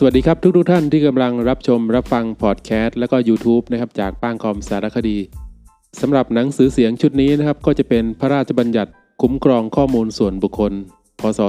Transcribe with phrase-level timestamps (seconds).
[0.00, 5.18] สวัสดีครับทุกทท่านที่กำลังรับชมรับฟังพอดแคสต์และก็ YouTube นะครับจากป้างคอมสารคดี
[6.00, 8.92] สำหรับหนังสือเสียงชุดนี้นะครับก็จะเป็นพระราชบัญญัติ
[9.22, 10.72] คุ้มครองข้อมูลส่วนบุคคล
[11.20, 11.40] พศ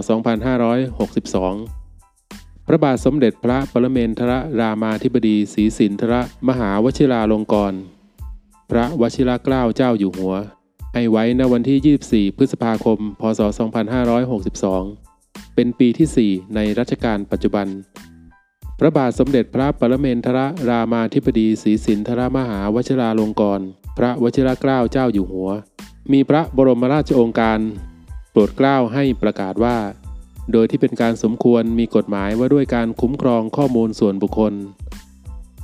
[1.50, 6.14] 2562 พระบาทสมเด็จพระปรเมนทรรามาธิบดีศรีสินทร
[6.48, 7.80] มหาวชิราลงกรณ์
[8.72, 10.34] พระวชิรเกล้าเจ้าอยู่หัว
[10.94, 13.42] ให้ไว้ณวันที่ 24 พฤษภาคม พศ
[14.28, 17.70] 2562 เป็นปีที่ 4 ในรัชกาลปัจจุบัน
[18.80, 23.64] พระบาทสมเด็จพระปรเมนทรรามาธิบดีศรีสินทรมหาวชิราลงกรณ
[23.98, 25.50] พระวชิรเกล้าเจ้าอยู่หัว
[26.12, 27.60] มีพระบรมราชโองการ
[28.32, 29.78] โปรดเกล้าให้ประกาศว่า
[30.52, 34.54] โดยที่เป็นการสมควรมีกฎหมายว่าด้วยการคุ้มครองข้อมูลส่วนบุคคล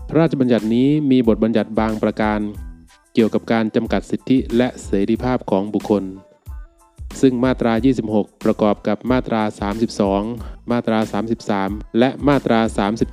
[0.09, 2.39] พระราชบัญญัตินี้มีบทบัญญัติบางประการ
[3.13, 6.03] เกี่ยวกับการจำกัดสิทธิและเสรีภาพของบุคคล
[7.21, 7.73] ซึ่งมาตรา
[8.09, 9.41] 26 ประกอบกับมาตรา
[10.07, 10.99] 32 มาตรา
[11.49, 12.59] 33 และมาตรา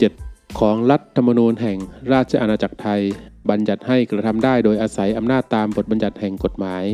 [0.03, 1.78] 37 ของรัฐธรรมนูญแห่ง
[2.12, 3.03] ราชอาณาจักรไทย
[3.50, 6.84] บัญญัติให้กระทำได้โดยอาศัยอำนาจตามบทบัญญัติแห่งกฎหมาย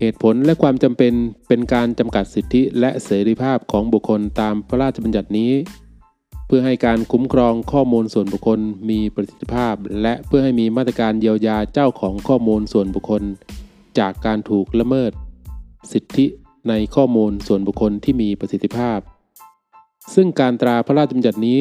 [0.00, 1.12] เหตุผลและความจำเป็น
[1.48, 5.52] เป็นการจำกัดสิทธิและเสรีภาพของบุคคลตามพระราชบัญญัตินี้
[6.46, 13.22] เพื่อให้การคุ้มครองข้อมูลส่วนบุคคลมีประสิทธิภาพ และเพื่อให้มีมาตรการเยียวยาเจ้าของข้อมูลส่วนบุคคล
[13.98, 15.12] จากการถูกละเมิด
[15.92, 16.26] สิทธิ
[16.68, 18.98] ในข้อมูลส่วนบุคคลที่มีประสิทธิภาพ
[20.14, 21.60] ซึ่งการตราพระราชบัญญัตินี้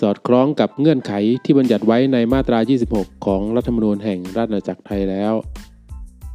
[0.00, 1.12] สอดคล้องกับเงื่อนไข
[1.44, 2.58] ที่บัญญัติไว้ในมาตรา
[2.92, 5.34] 26 ของรัฐธรรมนูญแห่งราชอาณาจักรไทยแล้ว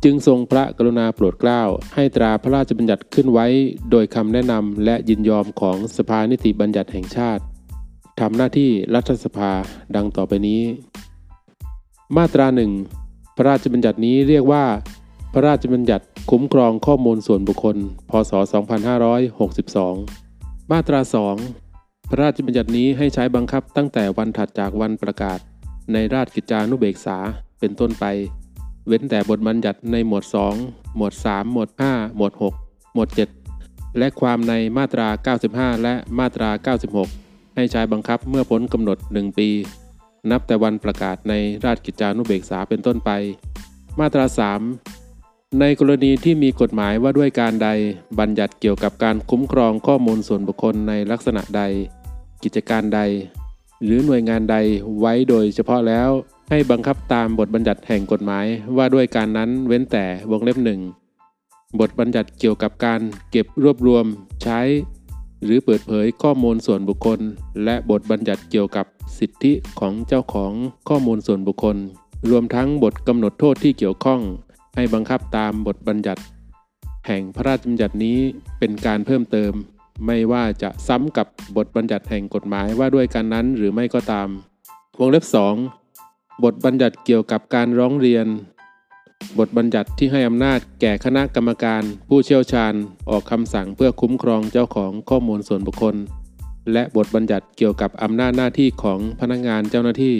[0.03, 1.61] จึงทรงพระกรุณาโปรดเกล้า
[1.95, 3.47] ให้ตราพระราชบัญญัติขึ้นไว้
[3.91, 7.43] โดยคำแนะนำและยินยอมของสภานิติบัญญัติแห่งชาติ
[8.19, 9.51] ทำหน้าที่รัฐสภา
[9.95, 10.61] ดังต่อไปนี้
[12.17, 12.71] มาตราหนึ่ง
[13.35, 14.65] พระราชบัญญัตินี้เรียกว่า
[15.33, 17.77] พระราชบัญญัติคุ้มครองข้อมูลส่วนบุคคล
[18.09, 18.31] พศ
[19.91, 20.99] 2562 มาตรา
[21.55, 25.39] 2 พระราชบัญญัตินี้ให้ใช้บังคับตั้งแต่วันถัดจากวันประกาศ
[25.93, 27.17] ในราชกิจจานุเบกษา
[27.59, 28.05] เป็นต้นไป
[28.87, 30.23] เว้นแต่บทบัญญัติในหมวด
[30.59, 33.09] 2 หมวด 3 หมวด 5 หมวด 6 หมวด
[33.53, 36.49] 7 และความในมาตรา 95 และมาตรา
[37.07, 39.49] 96 ให้ใช้บังคับเมื่อพ้นกำหนด 1 ปี
[40.31, 41.33] นับแต่วันประกาศใน
[41.65, 43.11] ราชกิจจานุเบกษาเป็นต้นไป
[43.99, 45.10] มาตรา 3
[45.59, 47.69] ในกรณีที่มีกฎหมายว่าด้วยการใด
[48.19, 51.61] บัญญัติเกี่ยวกับการคุ้มครองข้อมูลส่วนบุคคลในลักษณะใด
[52.43, 52.99] กิจการใด
[53.83, 54.57] หรือหน่วยงานใด
[54.99, 56.09] ไว้โดยเฉพาะแล้ว
[56.49, 58.45] ให้บังคับตามบทบัญญัติแห่งกฎหมาย
[58.77, 60.79] ว่าด้วยการนั้นเว้นแต่วงเล็บหนึ่ง
[61.79, 63.01] บทบัญญัติเกี่ยวกับการ
[63.31, 64.05] เก็บรวบรวม
[64.43, 64.59] ใช้
[65.43, 67.19] หรือเปิดเผยข้อมูลส่วนบุคคล
[67.63, 68.85] และบทบัญญัติเกี่ยวกับ
[69.17, 70.51] สิทธิของเจ้าของ
[70.89, 71.77] ข้อมูลส่วนบุคคล
[72.29, 74.21] รวมทั้งบทกำหนดโทษที่เกี่ยวข้อง
[74.75, 76.21] ให้บังคับตามบทบัญญัติ
[77.07, 78.19] แห่งพระราชบัญญัตินี้
[78.59, 79.53] เป็นการเพิ่มเติม
[80.05, 81.27] ไม่ว่าจะซ้ำกับ
[81.57, 84.29] บทบัญญัติแห่งกฎหมายว่าด้วยการนั้นหรือไม่ก็ตาม
[84.99, 85.25] วงเล็บ
[85.83, 88.27] 2 บทบัญญัติเกี่ยวกับการร้องเรียน
[89.39, 92.73] บทบัญญัติที่ให้อำนาจแก่คณะกรรมการผู้เชี่ยวชาญ
[93.09, 95.95] ออกคำสั่งเพื่อคุ้มครองเจ้าของข้อมูลส่วนบุคคล
[96.73, 100.17] และบทบัญญัติเกี่ยวกับอำนาจหน้าที่ของพนักงานเจ้าหน้าที่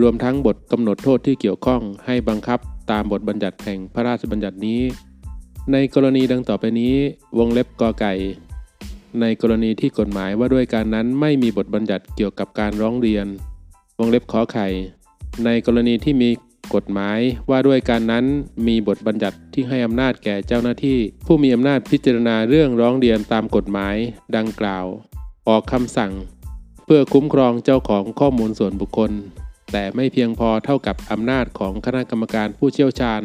[0.00, 2.60] รวมทั้งบทกำหนดโทษที่เกี่ยวข้องให้บังคับ
[2.90, 4.80] ตามบทบัญญัติแห่งพระราชบัญญัตินี้
[5.72, 6.94] ในกรณีดังต่อไปนี้
[7.38, 8.12] วงเล็บกอไก่
[9.20, 13.26] ในกรณีที่กฎหมายว่าด้วยการนั้นไม่มีบทบัญญัติเกี่ยวกับการร้องเรียน
[13.98, 14.66] วงเล็บขอไข่
[15.44, 16.30] ในกรณีที่มี
[16.74, 17.18] กฎหมาย
[17.50, 18.24] ว่าด้วยการนั้น
[18.66, 23.96] มีบทบัญญัติที่ให้อำนาจแก่เจ้าหน้าที่ ผู้มีอำนาจพิจารณาเรื่องร้องเรียนตามกฎหมาย
[24.36, 24.84] ดังกล่าว
[25.48, 26.12] ออกคำสั่ง
[26.84, 29.12] เพื่อคุ้มครองเจ้าของข้อมูลส่วนบุคคล
[29.72, 33.22] แต่ไม่เพียงพอเท่ากับอำนาจของคณะกรรมการผู้เชี่ยวชาญ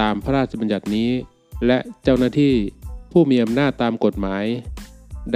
[0.00, 1.10] ตามพระราชบัญญัตินี้
[1.66, 2.54] และเจ้าหน้าที่
[3.12, 4.44] ผู้มีอำนาจตามกฎหมาย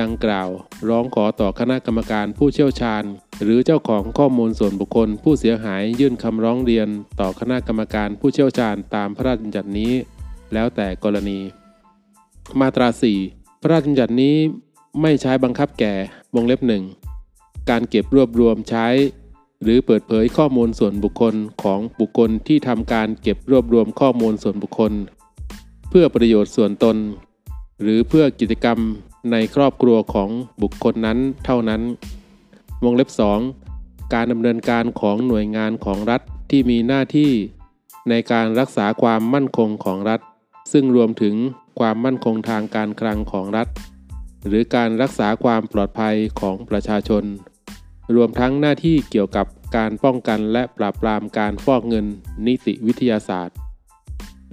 [0.00, 0.48] ดังกล่าว
[0.88, 3.04] ร้องขอต่อคณะกรรมการผู้เชี่ยวชาญ
[3.42, 6.88] หรือเจ้าของข้อมูลส่วนบุคคลผู้เสียหายยื่นคำร้องเรียน
[7.20, 9.92] ต่อคณะกรรมการผู้เชี่ยวชาญตามพระราชบัญญัตินี้
[10.52, 11.40] แล้วแต่กรณี
[12.60, 12.88] มาตรา
[13.26, 14.36] 4 พระราชบัญญัตินี้
[15.02, 15.94] ไม่ใช้บังคับแก่
[16.34, 16.82] วงเล็บหนึ่ง
[17.70, 18.86] การเก็บรวบรวมใช้
[19.64, 24.92] หรือเปิดเผยข้อมูลส่วนบุคคลของบุคคลที่ทำการเก็บรวบรวมข้อมูลส่วนบุคคล
[25.88, 26.96] เพื่อประโยชน์ส่วนตน
[27.82, 28.78] หรือเพื่อกิจกรรม
[29.32, 30.30] ในครอบครัวของ
[30.62, 31.82] บุคคลนั้นเท่านั้น
[32.84, 33.10] วงเล็บ
[33.60, 36.20] 2 การดำเนินการของหน่วยงานของรัฐ
[36.50, 37.32] ที่มีหน้าที่
[38.10, 40.20] ในการรักษาความมั่นคงของรัฐ
[40.72, 41.34] ซึ่งรวมถึง
[41.78, 43.68] ความมั่นคงทางการคลังของรัฐ
[44.46, 47.24] หรือการรักษาความปลอดภัยของประชาชน
[48.16, 49.46] รวมทั้งหน้าที่เกี่ยวกับ
[49.76, 52.06] การป้องกันและปราบปรามการฟอกเงิน
[52.46, 53.56] นิติวิทยาศาสตร์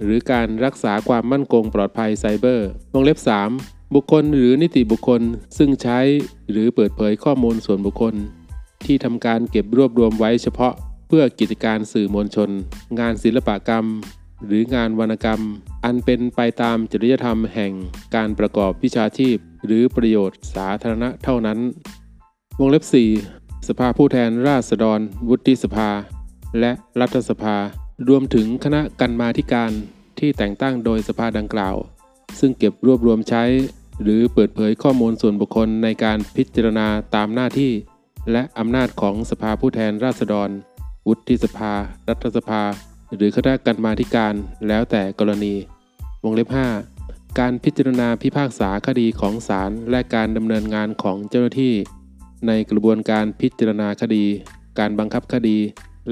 [0.02, 3.18] หรือการรักษาความมั่นคงปลอดภัยไซเบอร์ วงเล็บ
[3.56, 5.22] 3 บุคคลหรือนิติบุคคล
[5.58, 6.00] ซึ่งใช้
[6.50, 8.14] หรือเปิดเผยข้อมูลส่วนบุคคล
[8.84, 10.74] ที่ทำการเก็บรวบรวมไว้เฉพาะ
[11.08, 12.50] เพื่อกิจการสื่อมวลชน
[12.98, 13.86] งานศิลปกรรม
[14.46, 15.40] หรืองานวรรณกรรม
[15.84, 17.72] อันเป็นไปตามจริยธรรมแห่ง
[18.14, 21.58] การประกอบวิชาชีพ หรือประโยชน์สาธารณะเท่านั้น
[22.60, 22.84] วงเล็บ
[23.16, 25.90] 4 สภาผู้แทนราษฎร วุฒิสภา
[26.60, 27.56] และรัฐสภา
[28.08, 29.72] รวมถึงคณะกรรมาธิการ
[30.18, 31.76] ที่แต่งตั้งโดยสภาดังกล่าว
[32.40, 33.44] ซึ่งเก็บรวบรวมใช้
[34.02, 37.72] หรือเปิดเผยข้อมูลส่วนบุคคลในการพิจารณาตามหน้าที่
[38.32, 40.50] และอำนาจของสภาผู้แทนราษฎร
[41.08, 41.72] วุฒิสภา
[42.08, 42.62] รัฐสภา
[43.16, 44.34] หรือคณะกรรมาธิการ
[44.68, 45.54] แล้วแต่กรณี
[46.24, 46.48] วงเล็บ
[46.94, 51.74] 5 การพิจารณาพิพากษาคดีของศาลและการดำเนินงานของเจ้าหน้าที่
[52.46, 54.24] ในกระบวนการพิจารณาคดี
[54.78, 55.58] การบังคับคดี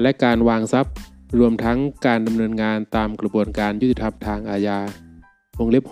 [0.01, 0.93] และการวางทรัพย์
[1.39, 4.79] รวมทั้งการดำเนินงานตามกระบวนการยุติธรรมทางอาญา
[5.57, 5.85] วงเล็บ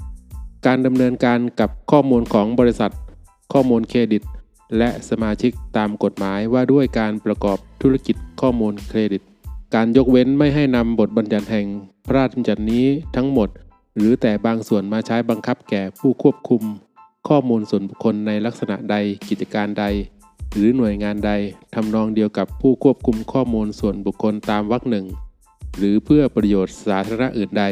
[0.00, 2.92] 6 การดำเนินการกับข้อมูลของบริษัท
[3.52, 4.22] ข้อมูลเครดิต
[4.78, 9.22] และสมาชิกตามกฎหมายว่าด้วยการประกอบธุรกิจข้อมูลเครดิต
[9.74, 11.66] การยกเว้นไม่ให้นำบทบัญญัติแห่ง
[12.06, 12.86] พระราชบัญญัตินี้
[13.16, 13.48] ทั้งหมด
[13.96, 16.62] หรือแต่บางส่วนมาใช้บังคับแก่ผู้ควบคุม
[17.28, 18.96] ข้อมูลส่วนบุคคลในลักษณะใด
[19.28, 19.84] กิจการใด
[20.52, 21.32] หรือหน่วยงานใด
[21.74, 25.06] ทำนองเดียวกับผู้ควบคุมข้อมูลส่วนบุคคลตามวรรคหนึ่ง
[25.78, 27.64] หรือเพื่อประโยชน์สาธารณะอื่นใด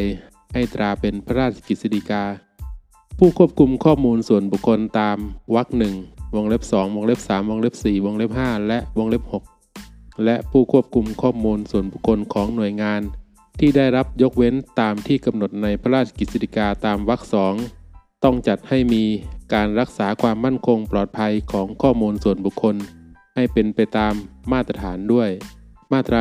[0.52, 2.24] ให้ตราเป็นพระราชกฤษฎีกา
[3.18, 5.18] ผู้ควบคุมข้อมูลส่วนบุคคลตาม
[5.54, 5.94] วรรคหนึ่ง
[6.34, 9.22] วงเล็บ2วงเล็บ3วงเล็บ4วงเล็บ5และวงเล็บ
[9.72, 13.00] 6 และผู้ควบคุมข้อมูลส่วนบุคคลของหน่วยงาน
[13.60, 17.54] ที่ได้รับยกเว้นตามที่กำหนดในพระราชกฤษฎีกาตามวรรคสอง
[18.24, 19.04] ต้องจัดให้มี
[19.54, 22.76] การรักษาความมั่นคงปลอดภัยของข้อมูลส่วนบุคคล
[23.34, 24.14] ให้เป็นไปตาม
[24.52, 25.30] มาตรฐานด้วย
[25.92, 26.20] มาตรา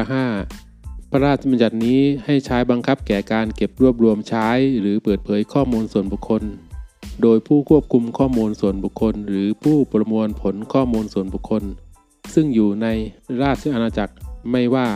[0.54, 4.50] 5 พระราชบัญญัตินี้ให้ใช้บังคับแก่การเก็บรวบรวมใช้
[4.80, 6.44] หรือเปิดเผยข้อมูลส่วนบุคคล
[7.22, 11.64] โดยผู้ควบคุมข้อมูลส่วนบุคคล หรือผู้ประมวลผลข้อมูลส่วนบุคคล
[12.34, 12.88] ซึ่งอยู่ใน
[13.42, 14.14] ราชอาณาจักร
[14.52, 14.88] ไม่ว่า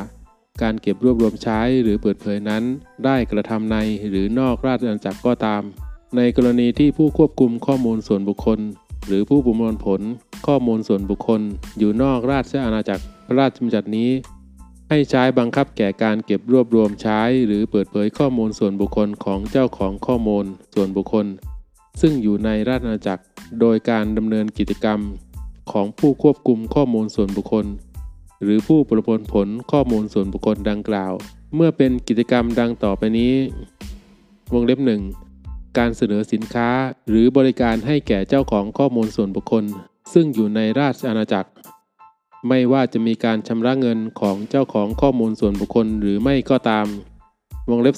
[0.62, 2.64] การเก็บรวบรวมใช้หรือเปิดเผยนั้น
[3.06, 3.78] ได้กระทำใน
[4.10, 5.64] หรือนอกราชอาณาจักรก็ตาม
[6.18, 8.60] ในกรณีที่ผู้ควบคุมข้อมูลส่วนบุคคล
[9.08, 10.02] หรือผู้ประมวลผล
[10.48, 11.42] ข้อมูลส่วนบุคคล
[11.78, 14.10] อยู่นอกราชอาณาจักรพระราชบัญญัตินี้
[14.90, 21.26] ให้ใช้บังคับแก่การเก็บรวบรวมใช้ หรือเปิดเผยข้อมูลส่วนบุคคลของเจ้าของข้อมูลส่วนบุคคล
[22.02, 23.24] ซึ่งอยู่ในราชอาณาจักร
[23.60, 25.00] โดยการดำเนินกิจกรรม
[25.72, 27.66] ของผู้ควบคุมข้อมูลส่วนบุคคล
[28.44, 31.14] หรือผู้ประมวลผลข้อมูลส่วนบุคคลดังกล่าว
[31.56, 33.34] เมื่อเป็นกิจกรรมดังต่อไปนี้
[34.54, 35.02] วงเล็บหนึ่ง
[35.78, 36.70] การเสนอสินค้า
[37.10, 39.64] หรือบริการให้แก่เจ้าของข้อมูลส่วนบุคคล
[40.14, 41.50] ซึ่งอยู่ในราชอาณาจักร
[42.48, 46.88] ไม่ว่าจะมีการชำระเงินของเจ้าของข้อมูลส่วนบุคคลหรือไม่ก็ตาม
[47.70, 47.96] วงเล็บ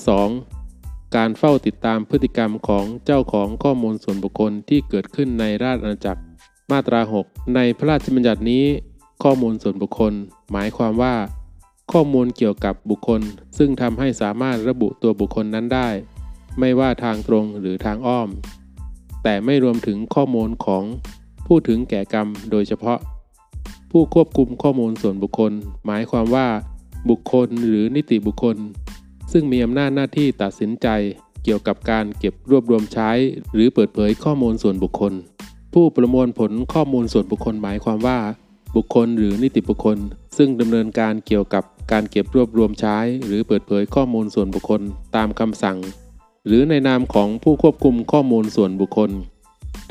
[0.53, 6.21] 2 การเฝ้าติดตามพฤติกรรมของเจ้าของข้อมูลส่วนบุคคลที่เกิดขึ้นในราชอาณาจักร
[6.71, 8.65] มาตรา 6 ในพระราชบัญญัตินี้
[9.23, 10.13] ข้อมูลส่วนบุคคล
[10.51, 11.15] หมายความว่า
[11.91, 13.21] ข้อมูลเกี่ยวกับบุคคล
[13.57, 15.89] ซึ่งทำให้สามารถระบุตัวบุคคลนั้นได้
[16.59, 18.29] ไม่ว่าทางตรงหรือทางอ้อม
[19.23, 20.83] แต่ไม่รวมถึงข้อมูลของ
[21.47, 22.99] ผู้ถึงแก่กรรมโดยเฉพาะ
[23.91, 25.51] ผู้ควบคุมข้อมูลส่วนบุคคล
[25.85, 26.47] หมายความว่า
[27.09, 28.57] บุคคลหรือนิติบุคคล
[29.31, 30.87] ซึ่งมีอำนาจหน้าที่ตัดสินใจ
[31.43, 33.11] เกี่ยวกับการเก็บรวบรวมใช้
[33.53, 35.13] หรือเปิดเผยข้อมูลส่วนบุคคล
[35.73, 38.19] ผู้ประมวลผลข้อมูลส่วนบุคคลหมายความว่า
[38.75, 39.97] บุคคลหรือนิติบุคคล
[40.37, 44.81] ซึ่งดำเนินการเกี่ยวกับการเก็บรวบรวมใช้ หรือเปิดเผยข้อมูลส่วนบุคคล
[45.15, 45.77] ตามคำสั่ง
[46.47, 49.11] หรือในนามของผู้ควบคุมข้อมูลส่วนบุคคล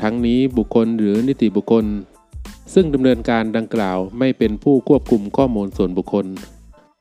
[0.01, 1.85] ทั้งนี้บุคคลหรือนิติบุคคล
[2.73, 6.25] ซึ่งดำเนินการดังกล่าวไม่เป็นผู้ควบคุมข้อมูลส่วนบุคคล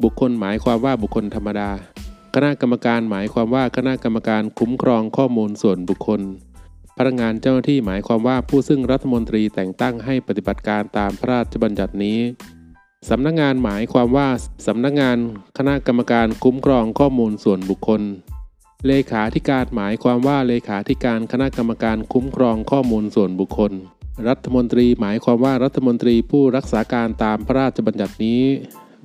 [0.02, 1.70] บุคคลหมายความว่าบุคคลธรรมดา
[2.34, 6.20] คณะกรรมการหมายความว่าคณะกรรมการคุ้มครองข้อมูลส่วนบุคคล
[6.98, 12.18] พนักงานเจ้าหน้าที่หมายความว่าผู้ซึ่งรัฐมนตรีแต่งตั้งให้ปฏิบัติการตามพระราชบัญญัตินี้
[13.08, 14.28] สำนักงานหมายความว่า
[14.66, 15.16] สำนักงาน
[15.58, 18.02] คณะกรรมการคุ้มครองข้อมูลส่วนบุคคล
[18.86, 23.72] เลขาธิการหมายความว่าเลขาธิการคณะกรรมการคุ้มครองข้อมูลส่วนบุคคล
[24.28, 28.42] รัฐมนตรีหมายความว่ารัฐมนตรีผู้รักษาการตามพระราชบัญญัตินี้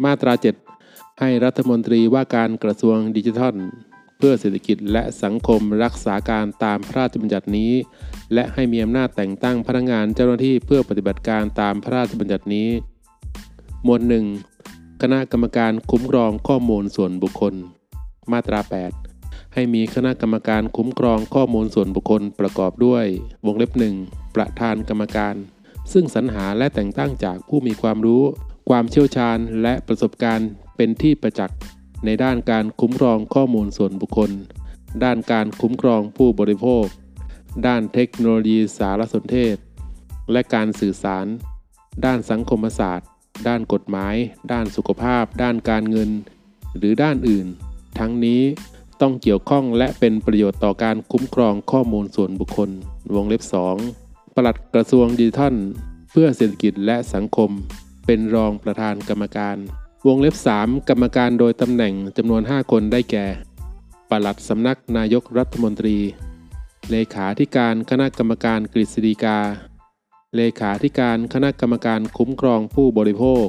[0.03, 0.33] มาตรา
[0.77, 3.55] 7 ให้รัฐมนตรีว่าการกระทรวงดิจิทัล
[4.17, 7.71] เพื่อเศรษฐกิจและสังคมรักษาการตามพระราชบัญญัตินี้
[8.33, 12.69] และให้มีอำนาจแต่งตั้งพนักงานเจ้าหน้าที่เพื่อปฏิบัติการตามพระราชบัญญัตินี้
[13.83, 14.25] หมวดหนึ่ง
[15.01, 17.53] คณะกรรมการคุ้มครองข้อมูลส่วนบุคคล
[18.31, 19.04] มาตรา 8
[19.55, 23.05] ให้มีคณะกรรมการคุ้มครองข้อมูลส่วนบุคคลประกอบด้วย
[23.45, 23.95] วงเล็บหนึ่ง
[24.35, 25.35] ประธานกรรมการ
[25.91, 28.23] ซึ่งสรรหาและแต่งตั้งจากผู้มีความรู้
[28.69, 31.57] ความเชี่ยวชาญและประสบการณ์เป็นที่ประจักษ์
[32.05, 34.31] ในด้านการคุ้มครองข้อมูลส่วนบุคคล
[35.03, 36.85] ด้านการคุ้มครองผู้บริโภค
[37.67, 39.55] ด้านเทคโนโลยีสารสนเทศ
[40.31, 41.25] และการสื่อสาร
[42.05, 43.09] ด้านสังคมศาสตร์
[43.47, 44.15] ด้านกฎหมาย
[44.51, 46.09] ด้านสุขภาพ ด้านการเงิน
[46.77, 47.47] หรือด้านอื่น
[47.99, 48.43] ทั้งนี้
[49.01, 52.69] ต้องเกี่ยวข้องและเป็นประโยชน์ต่อการคุ้มครองข้อมูลส่วนบุคคล
[53.15, 53.43] วงเล็บ
[53.89, 55.55] 2 ปลัดกระทรวงดิจิทัล
[56.11, 57.51] เพื่อเศรษฐกิจและสังคม
[58.05, 59.57] เป็นรองประธานกรรมการ
[60.07, 63.25] วงเล็บ 3 กรรมการโดยตำแหน่งจำนวน 5 คนได้แก่
[64.09, 65.97] ปลัดสำนักนายกรัฐมนตรี
[66.91, 69.39] เลขาธิการคณะกรรมการกฤษฎีกา
[70.35, 73.45] เลขาธิการคณะกรรมการคุ้มครองผู้บริโภค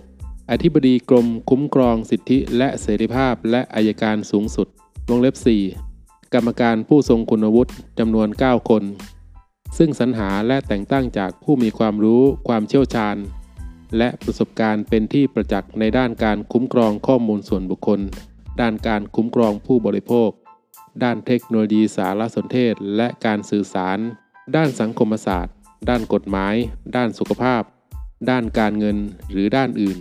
[0.51, 4.69] อธิบดีกรมคุ้มครองสิทธิและเสรีภาพและอายการสูงสุด
[5.11, 5.37] วงเล็บ
[5.85, 8.83] 4 กรรมการผู้ทรงคุณวุฒิจำนวน 9 คน
[9.79, 13.17] ซึ่งสรรหาและแต่งตั้งจากผู้มีความรู้ความเชี่ยวชาญ
[13.99, 18.01] และประสบการณ์เป็นที่ประจักษ์ในด้านการคุ้มครองข้อมูลส่วนบุคคล
[18.61, 20.31] ด้านการคุ้มครองผู้บริโภค
[21.03, 23.99] ด้านเทคโนโลยีสารสนเทศและการสื่อสาร
[24.57, 25.55] ด้านสังคมศาสตร์
[25.89, 26.55] ด้านกฎหมาย
[26.97, 27.63] ด้านสุขภาพ
[28.31, 28.97] ด้านการเงิน
[29.31, 29.99] หรือด้านอื่น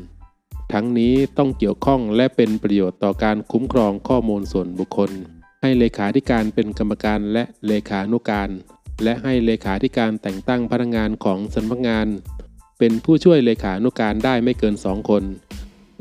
[0.74, 5.12] ทั้งนี้ต้องเกี่ยวข้องและเป็นประโยชน์ต่อการคุ้มครองข้อมูลส่วนบุคคล
[5.62, 8.50] ให้เลขาธิการเป็นกรรมการและเลขานุการ
[9.04, 12.08] และให้เลขาธิการแต่งตั้งพนักงานของสำนักงาน
[12.80, 15.24] เป็นผู้ช่วยเลขานุการได้ไม่เกิน 2 คน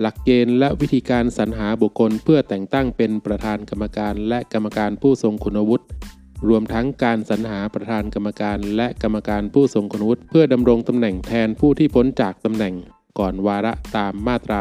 [0.01, 5.85] หลักเกณฑ์และวิธีการสรรหาบุคคลเพื่อแต่งตั้งเป็นประธานกรรมการและกรรมการผู้ทรงคุณวุฒิ
[6.49, 12.75] รวมทั้งการสรรหาประธานกรรมการและกรรมการผู้ทรงคุณวุฒิเพื่อดำรงตำแหน่งแทนผู้ที่พ้นจากตำแหน่ง
[13.19, 14.59] ก่อนวาระตามมาตรา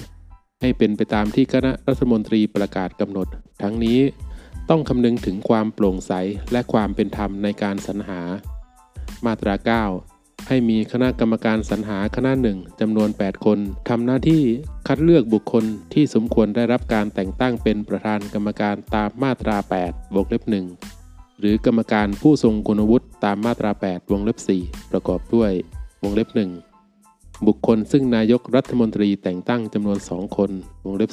[0.00, 3.28] 13 ให้เป็นไปตามที่คณะรัฐมนตรีประกาศกำหนด
[3.62, 4.00] ทั้งนี้
[4.70, 6.12] ต้องคำนึงถึงความโปร่งใส
[6.52, 8.20] และความเป็นธรรมในการสรรหา
[9.26, 9.54] มาตรา
[10.00, 13.58] 9 ให้มีคณะกรรมการสรรหาคณะหนึ่งจำนวน 8 คน
[13.88, 14.42] ทำหน้าที่
[14.88, 20.42] คัดเลือกบุคคลที่สมควรได้รับการแต่งตั้งเป็นประธานกรรมการตามมาตรา8วงเล็บ
[20.90, 25.50] 1หรือกรรมการผู้ทรงคุณวุฒิตามมาตรา 8 วงเล็บ 4 ประกอบด้วย
[26.02, 26.38] วงเล็บ 1
[27.46, 30.50] บุคคลซึ่งนายกรัฐมนตรีแต่งตั้งจำนวน 2 คน
[30.84, 31.12] วงเล็บ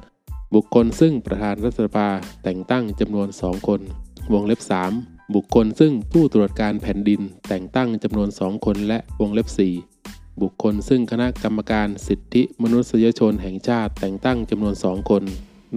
[0.00, 2.08] 2 บุคคลซึ่งประธานรัฐสภา
[2.44, 3.80] แต่งตั้งจำนวน 2 คน
[4.32, 4.60] วงเล็บ
[4.96, 9.48] 3 บุคคลซึ่งผู้ตรวจการแผ่นดินแต่งตั้งจำนวน 2 คนและวงเล็บ
[9.94, 15.22] 4 บุคคลซึ่งคณะกรรมการสิทธิมนุษยชนแห่งชาติแต่งตั้งจำนวน 2 คน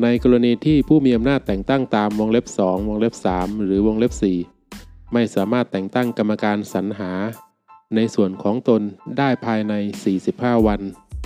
[0.02, 4.14] ในกรณีที่ผู้มีอำนาจแต่งตั้งตามวงเล็บ 2 วงเล็บ 3 หรือวงเล็บ
[4.64, 7.12] 4 ไม่สามารถแต่งตั้งกรรมการสรรหา
[7.96, 8.82] ในส่วนของตน
[9.18, 9.74] ได้ภายใน
[10.20, 10.82] 45 วัน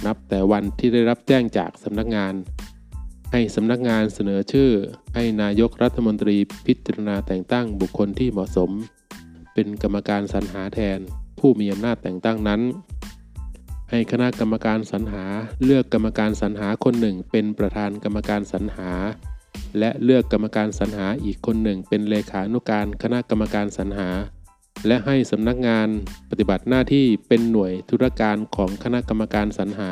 [0.05, 2.33] นับแต่วันที่ได้รับแจ้งจากสำนักงาน
[3.31, 4.71] ให้สำนักงานเสนอชื่อ
[5.15, 8.71] ให้นายกรัฐมนตรีพิจารณาแต่งตั้งบุคคลที่เหมาะสม
[9.53, 10.99] เป็นกรรมการสรรหาแทน
[11.39, 12.61] ผู้มีอำนาจแต่งตั้งนั้น
[13.91, 15.25] ให้คณะกรรมการสรรหา
[15.63, 18.91] เลือกกรรมการสรรหาคนหนึ่ง เป็นประธานกรรมการสรรหา
[19.79, 24.09] และเลือกกรรมการสรรหาอีกคนหนึ่ง เป็นเลขานุการคณะกรรมการสรรหา
[24.87, 25.87] และให้สำนักงาน
[26.29, 29.91] ปฏิบัติหน้าที่เป็นหน่วยธุรการของคณะกรรมการสรรหา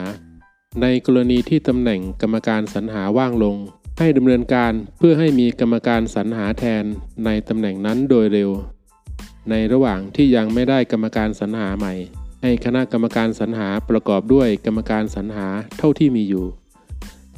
[0.82, 3.56] ในกรณีที่ตำแหน่งกรรมการสรรหาว่างลง
[4.00, 6.84] ให้ดำเนินการเพื่อให้มีกรรมการสรรหาแทน
[7.26, 8.50] ในตำแหน่งนั้นโดยเร็ว
[9.50, 11.94] ในระหว่างที่ยังไม่ได้กรรมการสรรหาใหม่
[12.42, 16.46] ให้คณะกรรมการสรรหาประกอบด้วยกรรมการสรรหาเท่าที่มีอยู่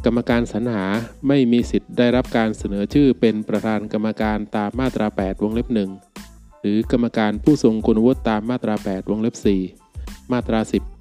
[0.06, 0.86] กรรมการสรรหา
[1.27, 6.26] ไม่มีสิทธิ์ได้รับการเสนอชื่อเป็นประธานกรรมการตามมาตรา 8 วงเล็บ1
[6.62, 9.36] หรือกรรมการผู้ทรงคุณวุฒิตามมาตรา 8 วงเล็บ
[9.84, 10.60] 4 มาตรา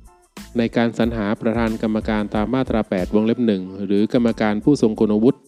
[0.09, 5.39] 10 ในการสรรหาประธานกรรมการตามมาตรา 8 วงเล็บ 1 หรือกรรมการผู้ทรงคุณวุฒิ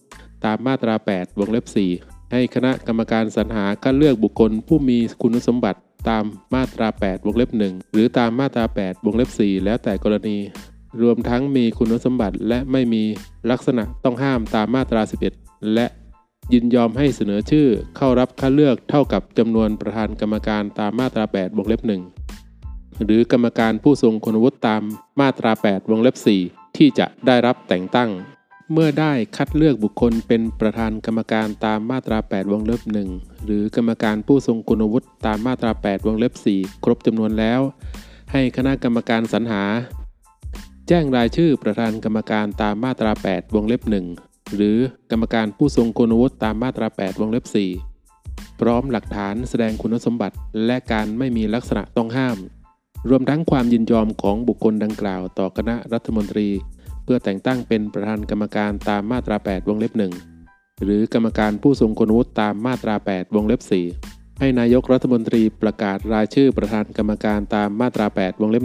[0.45, 1.65] ตามมาตรา 8 วงเล็บ
[1.97, 6.23] 4 ให้คณะกรรมการสรรหาคัดเลือกบุคคลผู้มีคุณสมบัติตาม
[6.55, 10.37] มาตรา 8 วงเล็บ 1 หรือตามมาตรา 8 วงเล็บ 4 แล้วแต่กรณี
[11.01, 13.03] รวมทั้งมีคุณสมบัติและไม่มี
[13.51, 15.01] ลักษณะต้องห้ามตามมาตรา
[15.35, 15.85] 11 และ
[16.53, 21.81] ยินยอมให้เสนอชื่อเข้ารับคัดเลือกเท่ากับจำนวนประธานกรรมการตามมาตรา 8 วงเล็บ
[22.41, 24.81] 1 หรือกรรมการผู้ทรงคุณวุฒิตาม
[25.19, 26.15] มาตรา 8 วงเล็บ
[26.47, 28.09] 4 ที่จะได้รับแต่งตั้ง
[28.73, 32.81] เมื่อได้คัดเลือกบุคคลเป็นประธานกรรมการตามมาตรา 8 วงเล็บ
[33.13, 37.61] 1 หรือกรรมการผู้ทรงคุณวุฒิตามมาตรา 8 วงเล็บ 4 ครบจำนวนแล้ว
[38.31, 39.63] ให้คณะกรรมการสรรหา
[40.87, 44.77] แจ้งรายชื่อประธานกรรมการตามมาตรา 8 วงเล็บ 1 หรือ
[45.11, 47.45] กรรมการผู้ทรงคุณวุฒิตามมาตรา 8 วงเล็บ
[47.99, 52.37] 4 พร้อมหลักฐานแสดงคุณสมบัติ และการไม่มีลักษณะต้องห้าม
[53.09, 56.47] รวมทั้งความยินยอมของบุคคลดังกล่าวต่อคณะรัฐมนตรี
[57.03, 59.93] เพื่อแต่งตั้งเป็นประธานกรรมการตามมาตรา 8 วงเล็บ
[60.37, 63.61] 1 หรือกรรมการผู้ทรงคุณวุฒิตามมาตรา 8 วงเล็บ
[64.01, 68.63] 4 ให้นายกรัฐมนตรีประกาศรายชื่อประธานกรรมการตามมาตรา 8 วงเล็บ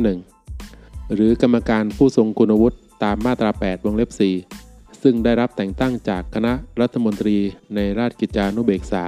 [0.56, 4.63] 1 หรือกรรมการผู้ทรงคุณวุฒิตามมาตรา 8 วงเล็บ 4
[5.06, 7.36] ซึ่งได้รับแต่งตั้งจากคณะรัฐมนตรี
[7.74, 9.04] ในราชกิจจานุเบกษา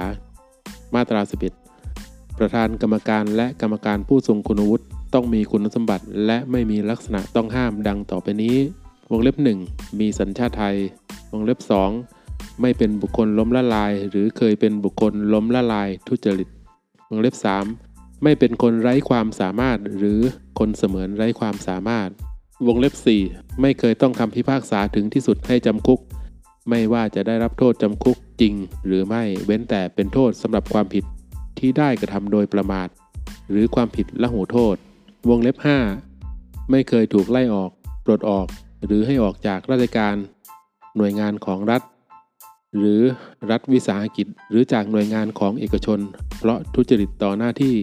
[0.95, 1.21] มาตรา
[1.79, 8.57] 11ประธานกรรมการและกรรมการผู้ทรงคุณวุฒิต้องมีคุณสมบัติ และไม่มีลักษณะต้องห้ามดังต่อไปนี้
[9.11, 9.35] วงเล็บ
[9.67, 10.77] 1 มีสัญชาติไทย
[11.31, 11.59] วงเล็บ
[12.09, 16.49] 2 ไม่เป็นบุคคลล้มละลาย หรือเคยเป็นบุคคลล้มละลายทุจริต
[17.09, 17.35] วงเล็บ
[17.79, 20.19] 3 ไม่เป็นคนไร้ความสามารถ หรือ
[20.59, 22.09] คนเสมือนไร้ความสามารถ
[22.65, 22.93] วงเล็บ
[23.27, 25.99] 4 ไม่เคยต้องคำพิพากษาถึงที่สุดให้จำคุก
[26.69, 28.53] ไม่ว่าจะได้รับโทษจำคุกจริง
[28.85, 31.03] หรือไม่เว้นแต่เป็นโทษสำหรับความผิด
[31.59, 32.87] ที่ได้กระทำโดยประมาท
[33.49, 34.75] หรือความผิดละหูโทษ
[35.29, 35.57] วงเล็บ
[36.13, 37.71] 5 ไม่เคยถูกไล่ออก
[38.05, 38.47] ปลดออก
[38.85, 40.15] หรือให้ออกจากราชการ
[40.97, 41.81] หน่วยงานของรัฐ
[42.77, 43.01] หรือ
[43.51, 45.99] รัฐวิสาหกิจ หรือจากหน่วยงานของเอกชน
[46.37, 47.75] เพราะทุจริตต่อหน้าที่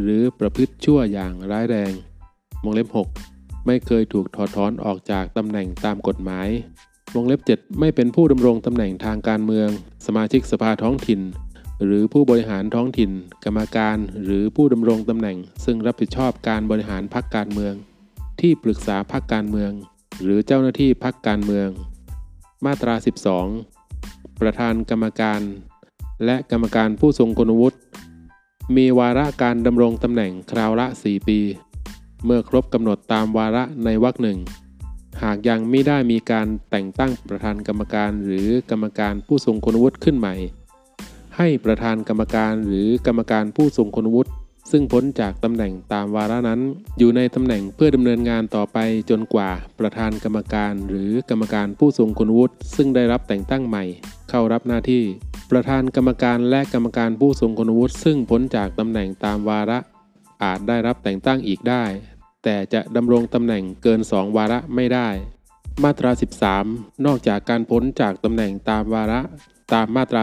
[0.00, 1.92] หรือประพฤติชั่วอย่างร้ายแรง
[2.64, 6.48] วงเล็บ 6 ไม่เคยถูกถอดถอนออกจากตำแหน่งตามกฎหมาย
[7.14, 9.68] วงเล็บ 7 ไม่เป็นผู้ดำรงตำแหน่งทางการเมือง
[10.06, 11.20] สมาชิกสภาท้องถิ่น
[11.84, 13.10] หรือผู้บริหารท้องถิ่น
[13.44, 17.74] กรรมการ หรือผู้ดำรงตำแหน่ง ซึ่งรับผิดชอบการบริหารพรรคการเมือง
[18.40, 19.72] ที่ปรึกษาพรรคการเมือง
[20.22, 21.68] หรือเจ้าหน้าที่พรรคการเมือง
[22.66, 22.94] มาตรา
[23.68, 25.40] 12 ประธานกรรมการ
[26.24, 27.78] และกรรมการผู้ทรงคุณวุฒิ
[28.76, 31.40] มีวาระการดำรงตำแหน่งคราวละ 4 ปี
[32.24, 34.38] เมื่อครบกำหนดตามวาระในวรรคหนึ่ง
[35.22, 40.34] หากยังไม่ได้มีการแต่งตั้งประธานกรรมการหรือกรรมการผู้ทรงคุณวุฒิขึ้นใหม่
[41.36, 44.30] ให้ประธานกรรมการหรือกรรมการผู้ทรงคุณวุฒิ
[44.70, 46.60] ซึ่งพ้นจากตำแหน่งตามวาระนั้น
[46.98, 48.78] อยู่ในตำแหน่งเพื่อดำเนินงานต่อไป
[49.10, 53.84] จนกว่าประธานกรรมการหรือกรรมการผู้ทรงคุณวุฒิซึ่งได้รับแต่งตั้งใหม่
[54.30, 55.04] เข้ารับหน้าที่
[55.50, 59.78] ประธานกรรมการและกรรมการผู้ทรงคุณวุฒิซึ่งพ้นจากตำแหน่งตามวาระ
[60.42, 61.84] อาจได้รับแต่งตั้งอีกได้
[62.44, 65.08] แต่จะดำรงตำแหน่งเกิน 2 วาระไม่ได้
[65.84, 66.10] มาตรา
[66.58, 69.20] 13 นอกจากการพ้นจากตำแหน่งตามวาระ
[69.74, 70.22] ตามมาตรา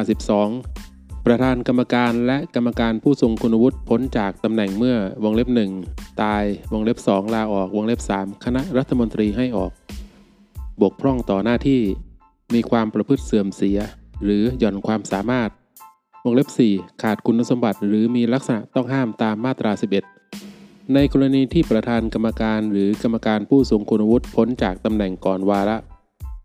[0.63, 5.49] 12 ประธานกรรมการและกรรมการผู้ทรงคุณวุฒิพ้นจากตำแหน่งเมื่อวงเล็บ
[5.83, 9.71] 1 ตายวงเล็บ 2 ลาออกวงเล็บ 3 คณะรัฐมนตรีให้ออก
[10.81, 11.81] บกพร่องต่อหน้าที่
[12.53, 13.79] มีความประพฤติเสื่อมเสีย
[14.23, 15.49] หรือหย่อนความสามารถ
[16.23, 20.16] วงเล็บ 4 ขาดคุณสมบัติหรือมีลักษณะต้องห้ามตามมาตรา 11
[20.93, 25.77] ในกรณีที่ประธานกรรมการหรือกรรมการผู้ทรงคุณวุฒิพ้นจากตำแหน่งก่อนวาระ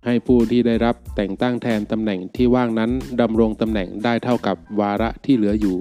[0.06, 5.76] ให้ผู้ที่ได้รับแต่งตั้งแทนตำแหน่งที่ว่างนั้นดำรงตำแหน่งได้เท่ากับวาระที่เหลืออยู่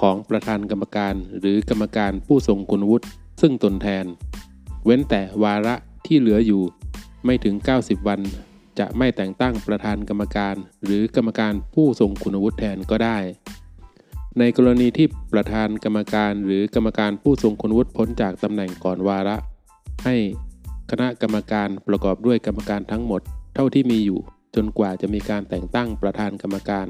[0.00, 3.06] ของประธานกรรมการหรือกรรมการผู้ทรงคุณวุฒิ
[3.40, 4.04] ซึ่งตนแทน
[4.84, 5.74] เว้นแต่วาระ
[6.06, 6.62] ที่เหลืออยู่
[7.24, 8.20] ไม่ถึง 90 วัน
[8.78, 13.18] จะไม่แต่งตั้งประธานกรรมการ หรือกรรมการผู้ทรงคุณวุฒิแทนก็ได้
[14.38, 19.36] ในกรณีที่ประธานกรรมการหรือกรรมการผู้ทรงคุณวุฒิพ้นจากตำแหน่งก่อนวาระ
[20.04, 20.16] ให้
[20.90, 23.20] คณะกรรมการประกอบด้วยกรรมการทั้งหมด
[23.54, 24.20] เท่าที่มีอยู่
[24.54, 26.86] จนกว่าจะมีการแต่งตั้งประธานกรรมการ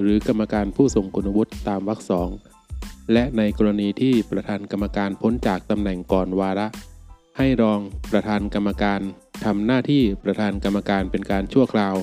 [0.00, 2.30] หรือกรรมการผู้ทรงคุณวุฒิตามวรรคสอง
[3.12, 6.66] และในกรณีที่ประธานกรรมการพ้นจากตำแหน่งก่อนวาระ
[7.38, 7.80] ให้รอง
[8.12, 9.00] ประธานกรรมการ
[9.44, 11.96] ทำหน้าที่ประธานกรรมการเป็นการชั่วคราว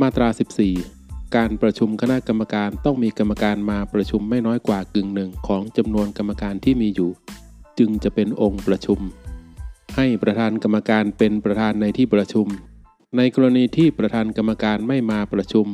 [0.00, 0.28] มาตรา
[0.68, 1.01] 14
[1.36, 7.10] การประชุมคณะกรรมการต้องมีกรรมการมาประชุมไม่น้อยกว่ากึ่งหนึ่งของจำนวนกรรมการที่มีอยู่
[7.78, 9.00] จึงจะเป็นองค์ประชุม
[9.96, 12.46] ให้ประธานกรรมการเป็นประธานในที่ประชุม
[13.16, 15.66] ในกรณีที่ประธานกรรมการไม่มาประชุม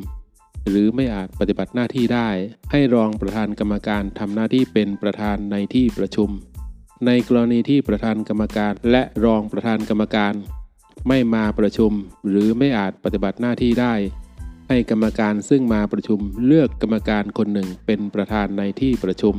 [0.69, 2.29] หรือไม่อาจปฏิบัติหน้าที่ได้
[2.73, 6.31] ให้รองประธานกรรมการทำหน้าที่เป็นประธานในที่ประชุม
[7.07, 10.35] ในกรณีที่ประธานกรรมการและรองประธานกรรมการ
[11.09, 11.93] ไม่มาประชุม
[12.29, 13.95] หรือไม่อาจปฏิบัติหน้าที่ได้
[14.69, 19.35] ให้กรรมการซึ่งมาประชุมเลือกกรรมการคนหนึ่งเป็นประธานในที่ประชุม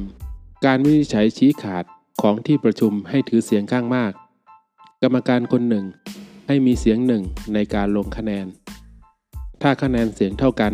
[0.66, 1.86] การวินิจฉัยชี้ขาด
[2.22, 4.14] ของที่ประชุมให้ถือเสียงข้างมาก
[5.04, 5.86] กรรมการคนหนึ่ง
[6.48, 8.48] ให้มีเสียงหนึ่งในการลงคะแนน
[9.62, 10.74] ถ้าคะแนนเสียงเท่ากัน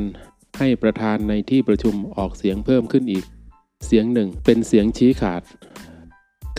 [0.60, 3.26] ให้ประธานในที่ประชุมออกเสียงเพิ่มขึ้นอีก
[3.86, 5.42] เสียงหนึ่งเป็นเสียงชี้ขาด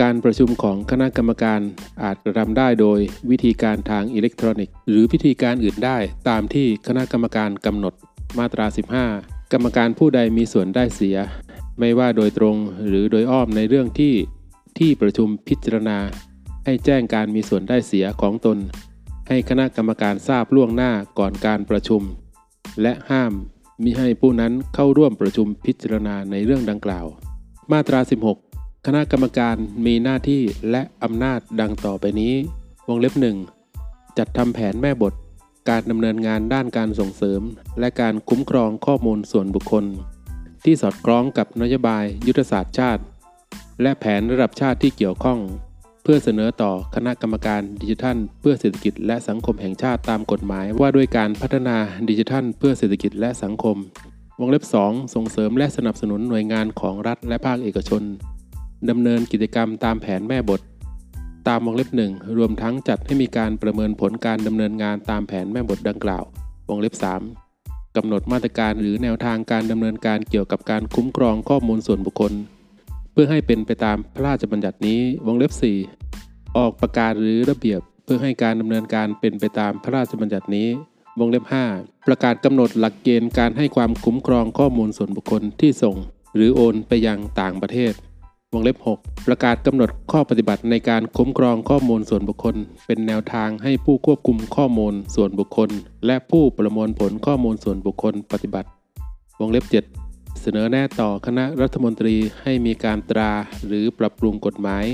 [0.02, 1.60] การประชุมของคณะกรรมการ
[2.02, 7.94] อาจกระทำได้โดยวิธีการทางอิเล็กทรอนิกส์ หรือพิธีการอื่นได้ตามที่คณะกรรมการกำหนด
[8.38, 8.66] มาตรา
[9.08, 11.16] 15 กรรมการผู้ใดมีส่วนได้เสีย
[11.78, 12.56] ไม่ว่าโดยตรง
[12.88, 14.14] หรือโดยอ้อมในเรื่องที่
[14.78, 15.98] ที่ประชุมพิจารณา
[16.64, 18.58] ให้แจ้งการมีส่วนได้เสียของตน
[19.28, 22.02] ให้คณะกรรมการทราบล่วงหน้าก่อนการประชุม
[22.82, 23.32] และห้าม
[23.82, 27.06] มิให้ผู้นั้นเข้าร่วมประชุมพิจารณาในเรื่องดังกล่าว
[27.72, 28.45] มาตรา 16
[28.90, 32.34] คณะกรรมการมีหน้าที่และอำนาจดังต่อไปนี้
[32.88, 33.36] วงเล็บหนึ่ง
[34.18, 35.14] จัดทำแผนแม่บท
[35.68, 37.40] การดำเนินงานด้านการส่งเสริม
[37.80, 39.84] และการคุ้มครองข้อมูลส่วนบุคคล
[40.64, 43.02] ที่สอดคล้องกับนโยบายยุทธศาสตร์ชาติ
[43.82, 45.38] และแผนระดับชาติที่เกี่ยวข้อง
[46.02, 51.76] เพื่อเสนอต่อคณะกรรมการดิจิทัล เพื่อเศรษฐกิจและสังคมแห่งชาติตามกฎหมายว่าด้วยการพัฒนา
[52.08, 53.76] ดิจิทัล เพื่อเศรษฐกิจและสังคม
[54.40, 58.04] วงเล็บ 2 ส่งเสริมและสนับสนุนหน่วยงานของรัฐและภาคเอกชน
[58.90, 60.60] ดำเนินกิจกรรมตามแผนแม่บท
[61.48, 66.24] ตามวงเล็บหนึ่งรวมทั้งจัดให้มีการประเมินผลการดำเนินงานตามแผนแม่บทดังกล่าว
[66.68, 66.94] วงเล็บ
[67.44, 72.32] 3กำหนดมาตรการหรือแนวทางการดำเนินการเกี่ยวกับการคุ้มครองข้อมูลส่วนบุคคล
[73.12, 75.52] เพื่อให้เป็นไปตามพระราชบัญญัตินี้ วงเล็บ
[76.02, 80.68] 4 ออกประกาศหรือระเบียบ เพื่อให้การดำเนินการเป็นไปตามพระราชบัญญัตินี้
[81.18, 85.96] วงเล็บ 5 ประกาศกำหนดหลักเกณฑ์การให้ความคุ้มครองข้อมูลส่วนบุคคลที่ส่ง
[86.34, 87.92] หรือโอนไปยังต่างประเทศ
[88.56, 95.70] วงเล็บ 6 ประกาศกำหนดข้อปฏิบัติในการคุ้มครองข้อมูลส่วนบุคคล เป็นแนวทางให้ผู้ควบคุมข้อมูลส่วนบุคคล
[96.06, 98.68] และผู้ประมวลผลข้อมูลส่วนบุคคลปฏิบัติ
[99.40, 99.64] วงเล็บ
[100.02, 103.30] 7 เสนอแนะต่อคณะรัฐมนตรีให้มีการตรา
[103.66, 104.84] หรือปรับปรุงกฎหมาย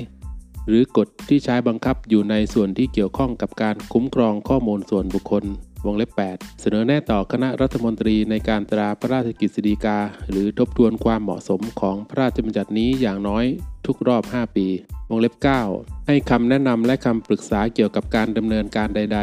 [0.68, 5.44] หรือกฎที่ใช้บังคับอยู่ในส่วนที่เกี่ยวข้องกับการคุ้มครองข้อมูลส่วนบุคคล
[5.86, 9.98] วงเล็บ 8 เสนอแนะต่อคณะรัฐมนตรีในการตราพระราชกิจสีกา
[10.30, 13.44] หรือทบทวนความเหมาะสมของพระราชบัญญัตินี้อย่างน้อย
[13.86, 14.66] ทุกรอบ 5 ปี
[15.10, 15.34] วงเล็บ
[15.70, 19.20] 9 ให้คำแนะนำและคำปรึกษาเกี่ยวกับการดำเนินการใด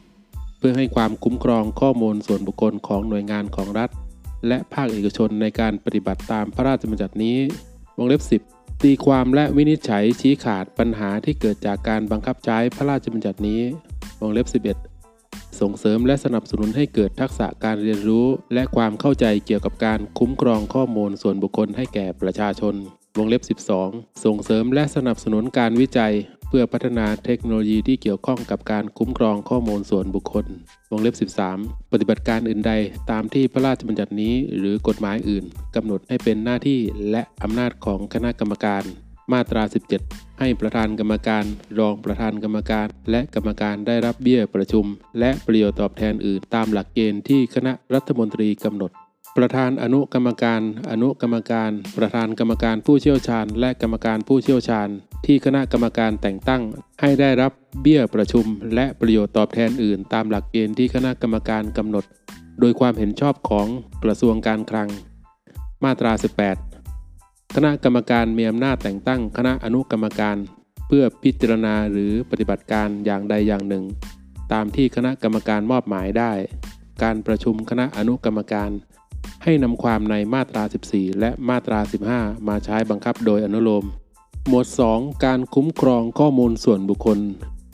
[0.00, 3.90] ๆ เพื่อให้ความคุ้มครองข้อมูลส่วนบุคคลของหน่วยงานของรัฐ
[4.48, 7.38] และภาคเอกชนในการปฏิบัติตามพระราชบัญญัตินี้
[7.98, 13.60] วงเล็บ 10 ตีความและวินิจฉัยชี้ขาดปัญหาที่เกิดจากการบังคับใช้พระราชบัญญัตินี้
[14.20, 14.93] วงเล็บ 11
[15.60, 22.74] ส่งเสริมและสนับสนุนให้เกิดทักษะการเรียนรู้ และความเข้าใจเกี่ยวกับการคุ้มครองข้อมูลส่วนบุคคลให้แก่ประชาชน
[23.18, 23.42] วงเล็บ
[23.84, 26.14] 12 ส่งเสริมและสนับสนุนการวิจัย
[26.48, 30.46] เพื่อพัฒนาเทคโนโลยีที่เกี่ยวข้องกับการคุ้มครองข้อมูลส่วนบุคคล
[30.90, 31.14] วงเล็บ
[31.52, 32.72] 13 ปฏิบัติการอื่นใด
[33.10, 35.44] ตามที่พระราชบัญญัตินี้หรือกฎหมายอื่น
[35.76, 38.82] กำหนดให้เป็นหน้าที่และอำนาจของคณะกรรมการ
[39.32, 39.62] มาตรา
[39.96, 41.44] 17 ให้ประธานกรรมการ
[41.78, 44.84] รองประธานกรรมการ และกรรมการได้รับเบี้ยประชุม
[45.20, 48.90] และประโยชน์ตอบแทนอื่น ตามหลักเกณฑ์ที่คณะรัฐมนตรีกำหนด
[49.36, 54.88] ประธานอนุกรรมการ อนุกรรมการ ประธานกรรมการผู้เชี่ยวชาญ และกรรมการผู้เชี่ยวชาญ
[55.26, 56.62] ที่คณะกรรมการแต่งตั้ง
[57.00, 62.04] ให้ได้รับเบี้ยประชุม และประโยชน์ตอบแทนอื่น ตามหลักเกณฑ์ที่คณะกรรมการกำหนด
[62.60, 63.66] โดยความเห็นชอบของ
[64.04, 64.88] กระทรวงการคลัง
[65.84, 66.12] มาตรา
[66.46, 66.73] 18
[67.54, 70.36] คณะกรรมการมีอำนาจแต่งตั้งคณะอนุกรรมการ
[70.88, 73.84] เพื่อพิจารณาหรือปฏิบัติการอย่างใดอย่างหนึ่ง
[74.52, 76.32] ตามที่คณะกรรมการมอบหมายได้
[77.02, 78.70] การประชุมคณะอนุกรรมการ
[79.44, 81.80] ให้นำความในมาตรา 14 และมาตรา
[82.12, 83.84] 15 มาใช้บังคับโดยอนุโลม
[84.48, 87.18] หมวด 2 การคุ้มครองข้อมูลส่วนบุคคล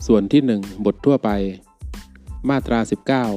[0.06, 1.30] ส่วนที่ 1 บททั่วไป
[2.50, 2.78] มาตรา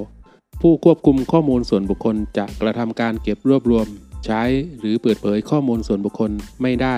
[0.01, 3.87] 19 ผู้ควบคุมข้อมูลส่วนบุคคลจะกระทำการเก็บรวบรวม
[4.25, 4.41] ใช้
[4.79, 6.31] หรือเปิดเผยข้อมูลส่วนบุคคล
[6.61, 6.97] ไม่ได้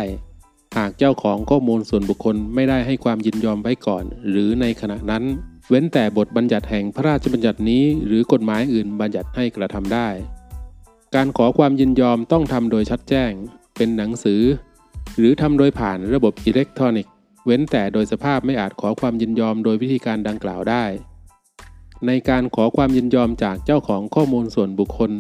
[0.77, 5.23] หากเจ้าของข้อมูลส่วนบุคคลไม่ได้ให้ความยินยอมไว้ก่อน หรือในขณะนั้น
[5.69, 10.09] เว้นแต่บทบัญญัติแห่งพระราชบัญญัตินี้ หรือกฎหมายอื่นบัญญัติให้กระทำได้
[11.15, 13.31] การขอความยินยอมต้องทำโดยชัดแจ้ง
[13.77, 14.41] เป็นหนังสือ
[15.17, 17.11] หรือทำโดยผ่านระบบอิเล็กทรอนิกส์
[17.45, 20.85] เว้นแต่โดยสภาพไม่อาจขอความยินยอมโดยวิธีการดังกล่าวได้
[22.07, 25.11] ในการขอความยินยอมจากเจ้าของข้อมูลส่วนบุคคล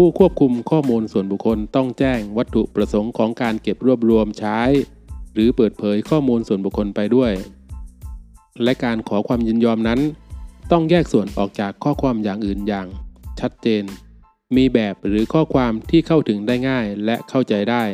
[0.00, 4.60] ผู้ควบคุมข้อมูลส่วนบุคคลต้องแจ้งวัตถุประสงค์ของการเก็บรวบรวมใช้
[5.34, 7.32] หรือเปิดเผยข้อมูลส่วนบุคคลไปด้วย
[8.62, 10.00] และการขอความยินยอมนั้น
[10.72, 12.86] ต้องแยกส่วนออกจากข้อความอย่างอื่นอย่าง
[13.40, 13.84] ชัดเจน
[14.56, 17.84] มีแบบหรือข้อความที่เข้าถึงได้ง่ายและเข้าใจได้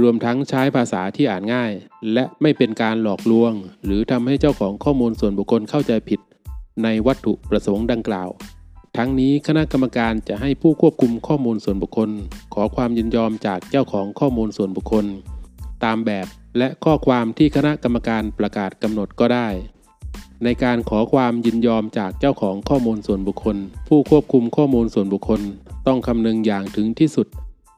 [0.00, 1.72] รวมทั้งใช้ภาษาที่อ่านง่าย
[2.12, 3.52] และไม่เป็นการหลอกลวง
[3.84, 6.20] หรือทำให้เจ้าของข้อมูลส่วนบุคคลเข้าใจผิด
[6.82, 8.30] ในวัตถุประสงค์ดังกล่าว
[8.96, 12.10] ทั้งนี้คณะกรรมการจะให้ผู้ควบคุมข้อมูลส่วนบุคคล
[12.54, 15.06] ขอความยินยอมจากเจ้าของข้อมูลส่วนบุคคล
[15.84, 16.26] ตามแบบ
[16.58, 19.48] และข้อความที่คณะกรรมการประกาศกำหนดก็ได้
[20.44, 23.56] ในการขอความยินยอมจากเจ้าของข้อมูลส่วนบุคคล
[23.88, 25.40] ผู้ควบคุมข้อมูลส่วนบุคคล
[25.86, 27.26] ต้องคำนึงอย่างถึงที่สุด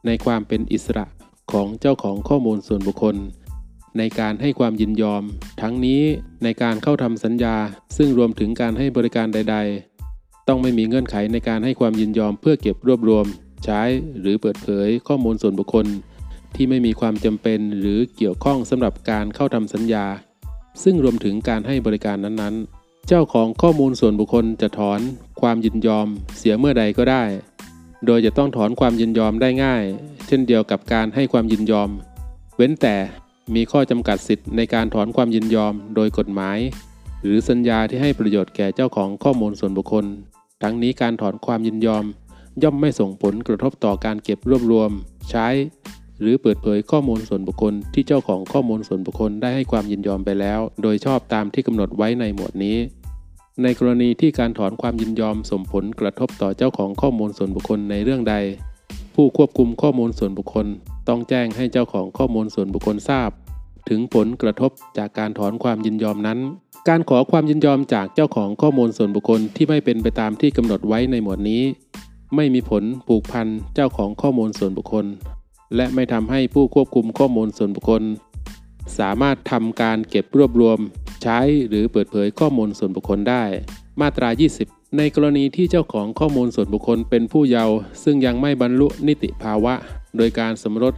[0.05, 1.05] ในความเป็นอิสระ
[1.51, 3.15] ของเจ้าของข้อมูลส่วนบุคคล
[3.97, 5.23] ในการให้ความยินยอม
[5.61, 6.01] ทั้งนี้
[6.43, 7.55] ในการเข้าทำสัญญา
[7.97, 9.57] ซึ่งรวมถึงการให้บริการใด
[10.49, 13.25] ต้องไม่มีเงื่อนไขในการให้ความยินยอมเพื่อเก็บรวบรวม
[13.65, 13.81] ใช้
[14.19, 15.85] หรือเปิดเผยข้อมูลส่วนบุคคล
[16.55, 20.05] ที่ไม่มีความจำเป็นหรือเกี่ยวข้องสำหรับการเข้าทำสัญญา
[20.83, 24.99] ซึ่งรวมถึงการให้บริการนั้นๆ เจ้าของข้อมูลส่วนบุคคลจะถอน
[25.41, 26.07] ความยินยอม
[26.37, 27.23] เสียเมื่อใดก็ได้
[28.05, 29.83] โดยจะต้องถอนความยินยอมได้ง่าย
[30.27, 31.89] เช่นเดียวกับการให้ความยินยอม
[32.55, 32.95] เว้นแต่
[33.55, 36.59] มีข้อจำกัดสิทธิ์ในการถอนความยินยอมโดยกฎหมาย
[37.21, 40.05] หรือสัญญาที่ให้ประโยชน์แก่เจ้าของข้อมูลส่วนบุคคล
[40.61, 42.05] ทั้งนี้การถอนความยินยอม
[42.63, 44.91] ย่อมไม่ส่งผลกระทบต่อการเก็บรวบรวม
[45.29, 45.47] ใช้
[46.21, 52.77] หรือเปิดเผยข้อมูลส่วนบุคคลที่เจ้าของข้อมูลส่วนบุคคลได้ให้ความยินยอมไปแล้ว โดยชอบตามที่กำหนดไว้ในหมวดนี้
[53.63, 58.35] ในกรณีที่การถอนความยินยอมส่งผลกระทบต่อเจ้าของข้อมูลส่วนบุคคลในเรื่องใด
[59.15, 60.67] ผผู้ควบคุมข้อมูลส่วนบุคคล
[61.07, 63.29] ต้องแจ้งให้เจ้าของข้อมูลส่วนบุคคลทราบ
[63.89, 66.39] ถึงผลกระทบจากการถอนความยินยอมนั้น
[66.87, 71.63] การขอความยินยอมจากเจ้าของข้อมูลส่วนบุคคลที่ไม่เป็นไปตามที่กำหนดไว้ในหมวดนี้
[72.35, 75.05] ไม่มีผลผูกพันเจ้าของข้อมูลส่วนบุคคล
[75.75, 78.03] และไม่ทำให้ผู้ควบคุมข้อมูลส่วนบุคคล
[78.99, 80.77] สามารถทำการเก็บรวบรวม
[81.23, 83.43] ใช้หรือเปิดเผยข้อมูลส่วนบุคคลได้
[84.01, 84.29] มาตรา
[84.63, 89.73] 20ในกรณีที่เจ้าของข้อมูลส่วนบุคคลเป็นผู้เยาว์ซึ่งยังไม่บรรลุนิติภาวะ
[90.17, 90.93] โดยการสมรส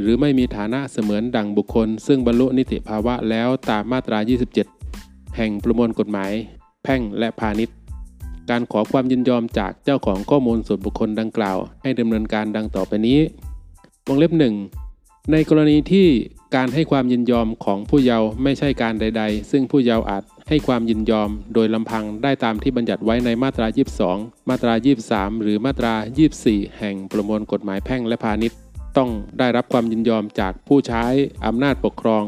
[0.00, 4.18] หรือไม่มีฐานะเสมือนดังบุคคล ซึ่งบรรลุนิติภาวะแล้วตามมาตรา
[4.76, 6.32] 27 แห่งประมวลกฎหมาย
[6.84, 7.76] แพ่งและพาณิชย์
[8.50, 13.18] การขอความยินยอมจากเจ้าของข้อมูลส่วนบุคคลดังกล่าว ให้ดำเนินการดังต่อไปนี้
[14.06, 14.54] วงเล็บหนึ่ง
[15.32, 16.06] ในกรณีที่
[16.56, 23.66] การให้ความยินยอมของผู้เยาว์ไม่ใช่การใด ๆ ซึ่งผู้เยาว์อาจให้ความยินยอมโดยลำพังได้ตามที่บัญญัติไว้ในมาตรา
[24.08, 24.74] 22 มาตรา
[25.08, 25.94] 23 หรือมาตรา
[26.36, 28.58] 24 แห่งประมวลกฎหมายแพ่งและพาณิชย์
[28.96, 31.04] ต้องได้รับความยินยอมจากผู้ใช้
[31.46, 32.24] อำนาจปกครอง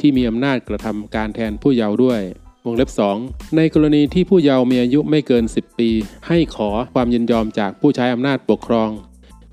[0.00, 2.20] ที่มีอำนาจกระทำการแทนผู้เยาว์ด้วย
[2.64, 2.90] วงเล็บ
[3.22, 5.90] 2 ในกรณีที่ผู้เยาว์มีอายุไม่เกิน 10 ปี
[6.28, 8.90] ให้ขอความยินยอมจากผู้ใช้อำนาจปกครอง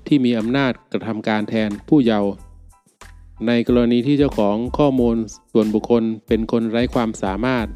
[0.06, 2.30] ที่มีอำนาจกระทำการแทนผู้เยาว์
[3.46, 5.16] ในกรณีที่เจ้าของข้อมูล
[5.52, 7.66] ส่วนบุคคลเป็นคนไร้ความสามารถ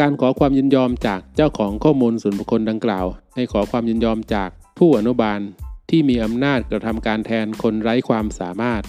[0.00, 5.40] การขอความยินยอมจากเจ้าของข้อมูลส่วนบุคคลดังกล่าว ให้ขอความยินยอมจากผู้อนุบาล
[5.94, 8.82] ที่มีอำนาจกระทำการแทนคนไร้ความสามารถ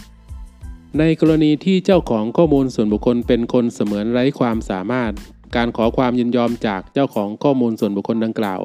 [0.99, 5.11] ในกรณีที่เจ้าของข้อมูลส่วนบุคคลเป็นคนเสมือนไร้ความสามารถ
[5.55, 8.61] การขอความยินยอมจากเจ้าของข้อมูลส่วนบุคคลดังกล่าว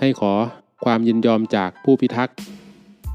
[0.00, 0.32] ให้ขอ
[0.84, 2.36] ความยินยอมจากผู้พิทักษ์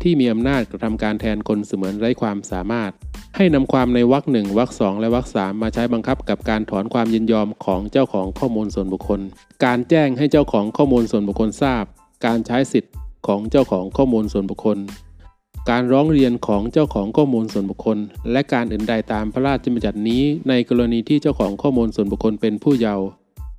[0.02, 2.92] ที่มีอำนาจกระทำการแทนคนเสมือนไร้ความสามารถ
[3.36, 9.20] ให้นำความในวรรคหนึ่งวรรคสองและวรรคสามมาใช้บังคับกับการถอนความยินยอมของเจ้าของข้อมูลส่วนบุคคล
[9.66, 11.84] การแจ้งให้เจ้าของข้อมูลส่วนบุคคลทราบ
[12.26, 12.94] การใช้สิทธิ์
[13.28, 14.78] ของเจ้าของข้อมูลส่วนบุคคล
[15.70, 17.98] การร้องเรียนของเจ้าของข้อมูลส่วนบุคคล
[18.32, 23.06] และการอื่นใดตามพระราชบัญญัตินี้ ในกรณีที่เจ้าของข้อมูลส่วนบุคคลเป็นผู้เยาว์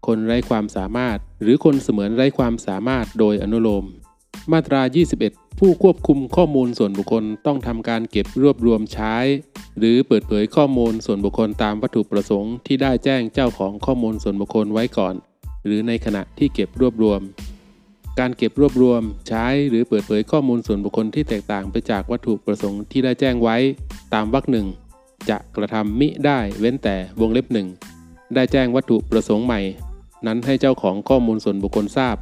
[0.07, 3.85] คนไร้ความสามารถ หรือคนเสมือนไร้ความสามารถโดยอนุโลม
[4.53, 4.83] มาตรา
[5.21, 9.15] 21 ผู้ควบคุมข้อมูลส่วนบุคคลต้องทำการเก็บรวบรวมใช้
[9.79, 15.15] หรือเปิดเผยข้อมูลส่วนบุคคลตามวัตถุประสงค์ที่ได้แจ้งเจ้าของข้อมูลส่วนบุคคลไว้ก่อน
[15.65, 17.21] หรือในขณะที่เก็บรวบรวม
[18.19, 23.57] การเก็บรวบรวม ใช้หรือเปิดเผยข้อมูลส่วนบุคคลที่แตกต่างไปจากวัตถุประสงค์ที่ได้แจ้งไว้
[24.15, 24.67] ตามวรรคหนึ่ง
[25.31, 27.69] จะกระทำมิได้เว้นแต่วงเล็บหนึ่ง
[28.35, 29.61] ได้แจ้งวัตถุประสงค์ใหม่
[30.27, 32.17] นั้นให้เจ้าของข้อมูลส่วนบุคคลทราบ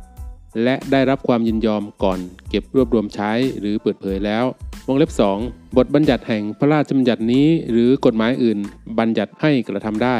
[0.64, 2.18] และได้รับความยินยอมก่อน
[2.50, 4.44] เก็บรวบรวมใช้หรือเปิดเผยแล้ว
[4.86, 5.10] วงเล็บ
[5.42, 8.58] 2 บทบัญญัติแห่งพระราชบัญญัตินี้หรือกฎหมายอื่น
[8.98, 10.18] บัญญัติให้กระทำได้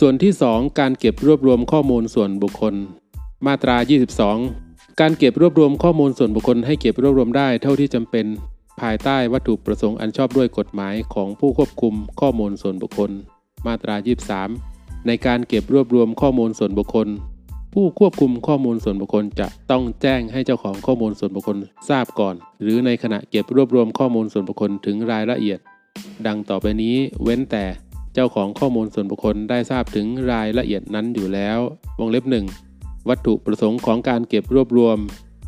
[0.00, 2.76] ส่วนที่ 2 การเก็บรวบรวมข้อมูลส่วนบุคคล
[3.46, 3.76] มาตรา
[4.38, 8.26] 22 การเก็บรวบรวมข้อมูลส่วนบุคคลให้เก็บรวบรวมได้เท่าที่จำเป็น
[8.80, 13.10] ภายใต้วัตถุประสงค์อันชอบด้วยกฎหมายของผู้ควบคุมข้อมูลส่วนบุคคล
[13.66, 13.94] มาตรา
[14.50, 17.08] 23 ในการเก็บรวบรวมข้อมูลส่วนบุคคล
[17.74, 21.56] ผู้ควบคุมข้อมูลส่วนบุคคลจะต้องแจ้งให้เจ้าของข้อมูลส่วนบุคคล
[21.88, 25.58] ทราบก่อน หรือในขณะเก็บรวบรวมข้อมูลส่วนบุคคลถึงรายละเอียด
[26.26, 27.64] ดังต่อไปนี้เว้นแต่
[28.14, 31.58] เจ้าของข้อมูลส่วนบุคคลได้ทราบถึงรายละเอียดนั้นอยู่แล้ว
[31.98, 32.46] วงเล็บหนึ่ง
[33.08, 34.98] วัตถุประสงค์ของการเก็บรวบรวม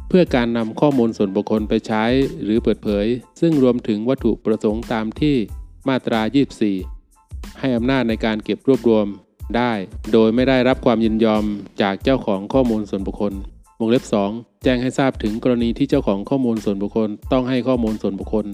[0.08, 2.04] เพื่อการนำข้อมูลส่วนบุคคลไปใช้
[2.42, 3.06] หรือเปิดเผย
[3.40, 5.36] ซึ่งรวมถึงวัตถุประสงค์ตามที่
[5.88, 6.20] มาตรา
[6.90, 9.06] 24 ให้อำนาจในการเก็บรวบรวม
[9.56, 9.72] ได้
[10.12, 11.44] โดยไม่ได้รับความยินยอม
[11.82, 13.32] จากเจ้าของข้อมูลส่วนบุคคล
[13.78, 18.46] วงเล็บ 2 แจ้งให้ทราบถึงกรณีที่เจ้าของข้อมูลส่วนบุคคลต้องให้ข้อมูลส่วนบุคคล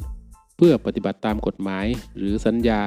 [0.56, 1.86] เพื่อปฏิบัติตามกฎหมาย
[2.18, 2.80] หรือสัญญา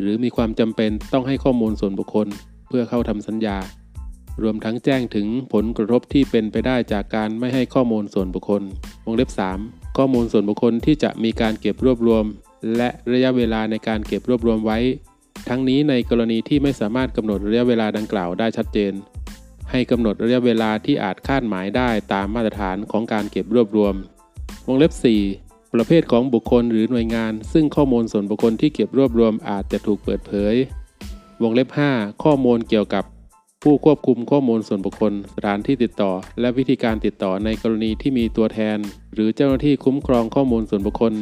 [0.00, 2.26] หรือมีความจำเป็นต้องให้ข้อมูลส่วนบุคคล
[2.68, 3.56] เพื่อเข้าทำสัญญา
[4.42, 8.62] รวมทั้งแจ้งถึงผลกระทบที่เป็นไปได้จากการไม่ให้ข้อมูลส่วนบุคคล
[9.04, 9.30] วงเล็บ
[9.62, 12.24] 3 ข้อมูลส่วนบุคคลที่จะมีการเก็บรวบรวม
[12.76, 14.78] และระยะเวลาในการเก็บรวบรวมไว้
[15.48, 18.92] ทั้งนี้ในกรณีที่ไม่สามารถกำหนดระยะเวลาดังกล่าวได้ชัดเจน
[19.70, 23.94] ให้กำหนดระยะเวลาที่อาจคาดหมายได้ตามมาตรฐานของการเก็บรวบรวม
[24.66, 24.92] วงเล็บ
[25.34, 30.54] 4 ประเภทของบุคคลหรือหน่วยงาน ซึ่งข้อมูลส่วนบุคคลที่เก็บรวบรวมอาจจะถูกเปิดเผย
[31.42, 33.04] วงเล็บ 5 ข้อมูลเกี่ยวกับ
[33.66, 38.78] ผู้ควบคุมข้อมูลส่วนบุคคล สถานที่ติดต่อ และวิธีการติดต่อในกรณีที่มีตัวแทน
[39.14, 41.14] หรือเจ้าหน้าที่คุ้มครองข้อมูลส่วนบุคคล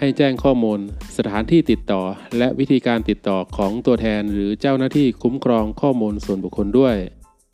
[0.00, 0.78] ให้แจ้งข้อมูล
[1.16, 2.02] สถานที่ติดต่อ
[2.38, 6.96] และวิธีการติดต่อของตัวแทน หรือเจ้าหน้าที่คุ้มครองข้อมูลส่วนบุคคลด้วย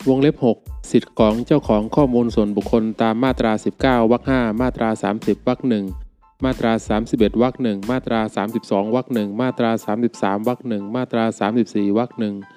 [0.09, 5.59] วงเล็บ 6 สิทธิ์ของเจ้าของข้อมูลส่วนบุคคลตามมาตรา 19วรรค5มาตรา 30วรรค
[6.01, 6.71] 1มาตรา
[7.07, 8.19] 31วรรค1มาตรา
[8.55, 9.71] 32วรรค1มาตรา
[10.05, 11.23] 33วรรค1มาตรา
[11.61, 12.54] 34วรรค1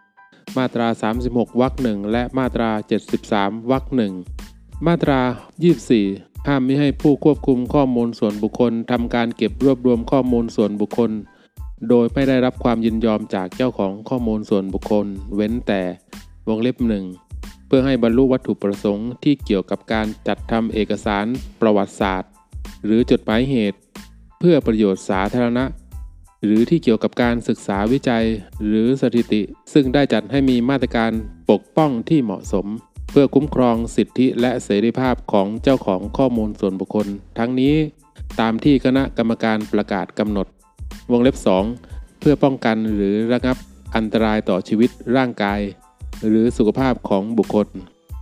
[0.56, 0.88] มาตรา
[1.24, 2.70] 36วรรค1และมาตรา
[3.20, 3.84] 73วรรค
[4.34, 5.20] 1มาตรา
[5.84, 11.10] 24 ห้ามไม่ให้ผู้ควบคุมข้อมูลส่วนบุคคลทำการเก็บรวบรวมข้อมูลส่วนบุคคล
[11.88, 15.82] โดยไม่ได้รับความยินยอมจากเจ้าของข้อมูลส่วนบุคคล เว้นแต่
[16.48, 17.04] วงเล็บหนึ่ง
[17.66, 21.26] เพื่อให้บรรลุวัตถุประสงค์ที่เกี่ยวกับการจัดทำเอกสาร
[21.60, 22.30] ประวัติศาสตร์
[22.84, 23.78] หรือจดหมายเหตุ
[24.38, 25.64] เพื่อประโยชน์สาธารณะ
[26.44, 28.26] หรือที่เกี่ยวกับการศึกษาวิจัย
[28.66, 31.12] หรือสถิติ ซึ่งได้จัดให้มีมาตรการ
[31.50, 32.66] ปกป้องที่เหมาะสม
[33.10, 37.06] เพื่อคุ้มครองสิทธิและเสรีภาพของเจ้าของข้อมูลส่วนบุคคล
[37.38, 37.74] ทั้งนี้
[38.40, 40.46] ตามที่คณะกรรมการประกาศกำหนด
[41.12, 41.36] วงเล็บ
[41.78, 43.56] 2 เพื่อป้องกันหรือระงับ
[43.96, 45.60] อันตรายต่อชีวิตร่างกาย
[46.28, 47.66] หรือสุขภาพของบุคคล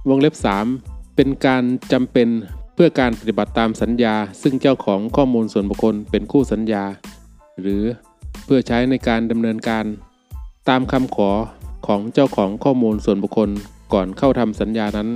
[0.09, 0.35] วงเล็บ
[0.77, 2.29] 3 เป็นการจำเป็น
[2.75, 6.85] เพื่อการปฏิบัติตามสัญญา ซึ่งเจ้าของข้อมูลส่วนบุคคลเป็นคู่สัญญา
[7.61, 7.83] หรือ
[8.45, 9.85] เพื่อใช้ในการดำเนินการ
[10.69, 11.31] ตามคำขอ
[11.87, 13.51] ของเจ้าของข้อมูลส่วนบุคคล
[13.93, 15.09] ก่อนเข้าทำสัญญานั้น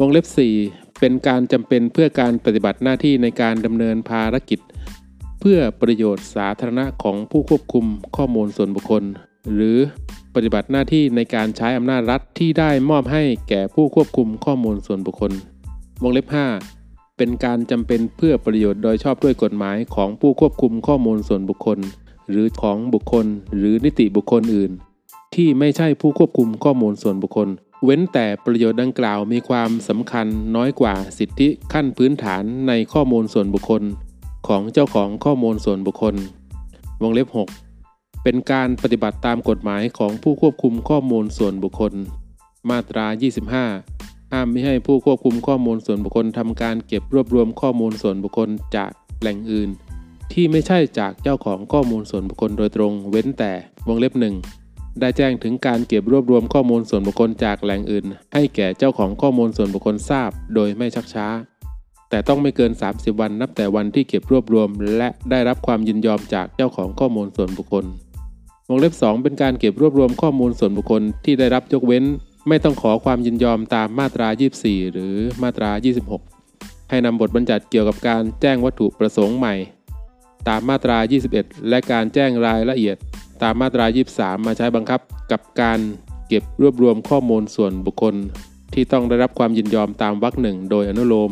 [0.00, 0.26] วงเล็บ
[0.62, 4.60] 4 เป็นการจำเป็นเพื่อการปฏิบัติหน้าที่ในการดำเนินภารกิจ
[5.40, 7.84] เพื่อประโยชน์สาธารณะของผู้ควบคุม
[8.16, 9.02] ข้อมูลส่วนบุคคล
[9.54, 9.78] หรือ
[10.34, 15.32] ปฏิบัติหน้าที่ในการใช้อำนาจรัฐที่ได้มอบให้แก่ผู้ควบคุมข้อมูลส่วนบุคคล
[16.02, 16.73] วงเล็บ 5
[17.16, 21.78] เป็นการจำเป็นเพื่อประโยชน์โดยชอบด้วยกฎหมายของผู้ควบคุมข้อมูลส่วนบุคคล
[22.30, 24.72] หรือของบุคคล หรือนิติบุคคลอื่น
[25.34, 27.48] ที่ไม่ใช่ผู้ควบคุมข้อมูลส่วนบุคคล
[27.84, 33.82] เว้นแต่ประโยชน์ดังกล่าวมีความสำคัญน้อยกว่าสิทธิขั้นพื้นฐานในข้อมูลส่วนบุคคล
[34.48, 36.14] ของเจ้าของข้อมูลส่วนบุคคล
[37.02, 37.28] วงเล็บ
[37.76, 41.92] 6 เป็นการปฏิบัติตามกฎหมายของผู้ควบคุมข้อมูลส่วนบุคคล
[42.70, 43.06] มาตรา
[43.62, 49.70] 25 ห้ามไม่ให้ผู้ควบคุมข้อมูลส่วนบุคคลทำการเก็บรวบรวมข้อมูลส่วนบุคคลจากแหล่งอื่น
[50.32, 53.52] ที่ไม่ใช่จากเจ้าของข้อมูลส่วนบุคคลโดยตรง เว้นแต่
[53.88, 54.34] วงเล็บหนึ่ง
[55.00, 61.26] ได้แจ้งถึงการเก็บรวบรวมข้อมูลส่วนบุคคลจากแหล่งอื่น ให้แก่เจ้าของข้อมูลส่วนบุคคลทราบ โดยไม่ชักช้า
[62.10, 67.84] แต่ต้องไม่เกิน 30 วันนับแต่วันที่เก็บรวบรวม และได้รับความยินยอมจากเจ้าของข้อมูลส่วนบุคคล
[68.68, 72.04] วงเล็บ 2 เป็นการเก็บรวบรวมข้อมูลส่วนบุคคลที่ได้รับยกเว้น
[72.48, 74.28] ไม่ต้องขอความยินยอมตามมาตรา
[74.60, 75.70] 24 หรือมาตรา
[76.30, 79.54] 26 ให้นำบทบัญญัติเกี่ยวกับการแจ้งวัตถุประสงค์ใหม่
[80.48, 80.98] ตามมาตรา
[81.32, 82.96] 21 และการแจ้งรายละเอียด
[83.42, 85.00] ตามมาตรา 23 มาใช้บังคับ
[85.32, 85.78] กับการ
[86.28, 88.14] เก็บรวบรวมข้อมูลส่วนบุคคล
[88.74, 91.30] ที่ต้องได้รับความยินยอมตามวรรคหนึ่งโดยอนุโลม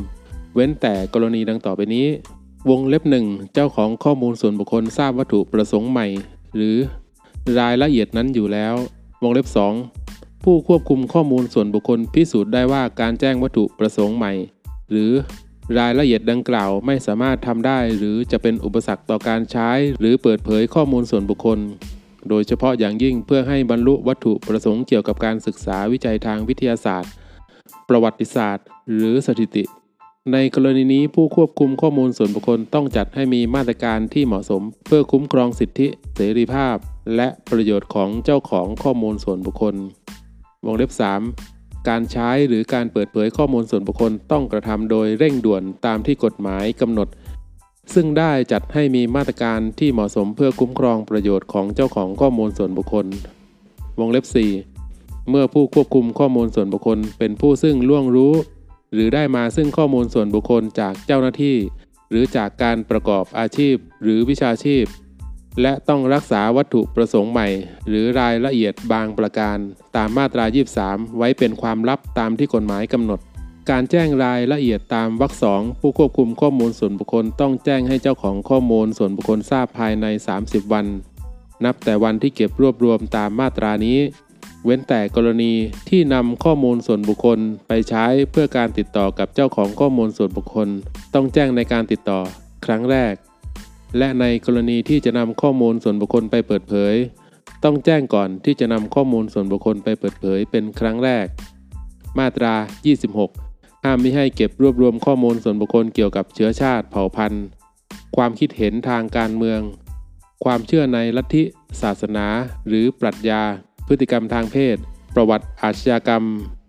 [0.54, 2.06] เว้นแต่กรณีดังต่อไปนี้
[2.70, 6.06] วงเล็บหนึ่งเจ้าของข้อมูลส่วนบุคคลทราบวัตถุประสงค์ใหม่
[6.56, 6.76] หรือ
[7.58, 8.74] รายละเอียดนั้นอยู่แล้ว
[9.22, 9.46] วงเล็บ
[9.78, 10.01] 2
[10.44, 14.32] ผู้ควบคุมข้อมูลส่วนบุคคลพิสูจน์ได้ว่าการแจ้งวัตถุประสงค์ใหม่
[14.90, 15.12] หรือ
[15.78, 21.58] รายละเอียดดังกล่าวไม่สามารถทำได้ หรือจะเป็นอุปสรรคต่อการใช้ หรือเปิดเผยข้อมูลส่วนบุคคล
[22.28, 27.10] โดยเฉพาะอย่างยิ่งเพื่อให้บรรลุวัตถุประสงค์เกี่ยวกับการศึกษาวิจัยทางวิทยาศาสตร์
[27.88, 29.64] ประวัติศาสตร์ หรือสถิติ
[30.32, 36.76] ในกรณีนี้ผู้ควบคุมข้อมูลส่วนบุคคลต้องจัดให้มีมาตรการที่เหมาะสม เพื่อคุ้มครองสิทธิ เสรีภาพ
[37.16, 39.74] และประโยชน์ของเจ้าของข้อมูลส่วนบุคคล
[40.66, 40.90] วงเล็บ
[41.40, 47.08] 3 การใช้หรือการเปิดเผยข้อมูลส่วนบุคคลต้องกระทำโดยเร่งด่วนตามที่กฎหมายกำหนด
[47.94, 53.06] ซึ่งได้จัดให้มีมาตรการที่เหมาะสมเพื่อคุ้มครองประโยชน์ของเจ้าของข้อมูลส่วนบุคคล
[53.98, 54.24] วงเล็บ
[54.72, 58.34] 4 เมื่อผู้ควบคุมข้อมูลส่วนบุคคล เป็นผู้ซึ่งล่วงรู้
[58.92, 61.56] หรือได้มาซึ่งข้อมูลส่วนบุคคลจากเจ้าหน้าที่
[62.10, 64.84] หรือจากการประกอบอาชีพ หรือวิชาชีพ
[65.60, 67.48] และต้องรักษาวัตถุประสงค์ใหม่
[67.88, 69.58] หรือรายละเอียดบางประการ
[69.96, 70.44] ตามมาตรา
[70.82, 73.20] 23 ไว้เป็นความลับตามที่กฎหมายกำหนด
[73.70, 80.06] การแจ้งรายละเอียดตามวรรคสองผู้ควบคุมข้อมูลส่วนบุคคลต้องแจ้งให้เจ้าของข้อมูลส่วนบุคคลทราบภายใน
[80.38, 80.86] 30 วัน
[81.64, 83.98] นับแต่วันที่เก็บรวบรวมตามมาตรานี้
[84.64, 85.52] เว้นแต่กรณี
[85.88, 87.38] ที่นำข้อมูลส่วนบุคคล
[87.68, 90.68] ไปใช้เพื่อการติดต่อกับเจ้าของข้อมูลส่วนบุคคล
[91.14, 92.20] ต้องแจ้งในการติดต่อ
[92.64, 93.14] ครั้งแรก
[93.98, 96.94] และในกรณีที่จะนำข้อมูลส่วนบุคคลไปเปิดเผย
[97.64, 101.26] ต้องแจ้งก่อนที่จะนำข้อมูลส่วนบุคคลไปเปิดเผยเป็นครั้งแรก
[102.18, 102.54] มาตรา
[103.18, 107.44] 26 ห้ามไม่ให้เก็บรวบรวมข้อมูลส่วนบุคคลเกี่ยวกับเชื้อชาติเผ่าพันธุ์
[108.16, 109.60] ความคิดเห็นทางการเมือง
[110.44, 111.42] ความเชื่อในลัทธิ
[111.82, 112.26] ศาสนา
[112.66, 113.42] หรือปรัชญา
[113.86, 114.76] พฤติกรรมทางเพศ
[115.14, 116.24] ประวัติอาชญากรรม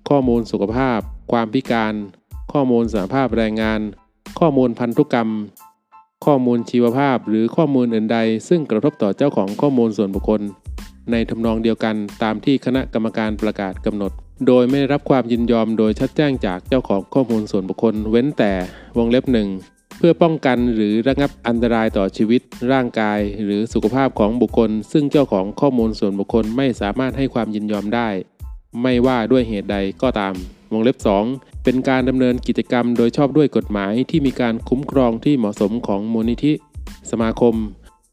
[0.09, 0.99] ข้อมูลสุขภาพ
[1.31, 1.93] ความพิการ
[2.53, 3.81] ข้อมูลสหภาพแรงงาน
[4.39, 5.29] ข้อมูลพันธุกรรม
[6.25, 8.19] ข้อมูลชีวภาพ หรือข้อมูลอื่นใด
[8.49, 10.41] ซึ่งกระทบต่อเจ้าของข้อมูลส่วนบุคคล
[11.11, 14.11] ในทำนองเดียวกันตามที่คณะกรรมการประกาศกำหนด
[14.47, 18.53] โดยไม่ได้รับความยินยอมโดยชัดแจ้งจากเจ้าของข้อมูลส่วนบุคคล เว้นแต่
[18.97, 19.49] วงเล็บหนึ่ง
[19.97, 28.09] เพื่อป้องกันหรือระงับอันตรายต่อชีวิต ร่างกาย หรือสุขภาพของบุคคล ซึ่งเจ้าของข้อมูลส่วนบุคคลไม่สามารถให้ความยินยอมได้
[28.81, 30.33] ไม่ว่าด้วยเหตุใดก็ตาม
[30.73, 30.97] วงเล็บ
[31.29, 36.53] 2 เป็นการดำเนินกิจกรรมโดยชอบด้วยกฎหมายที่มีการคุ้มครองที่เหมาะสมของมูลนิธิ
[37.11, 37.55] สมาคม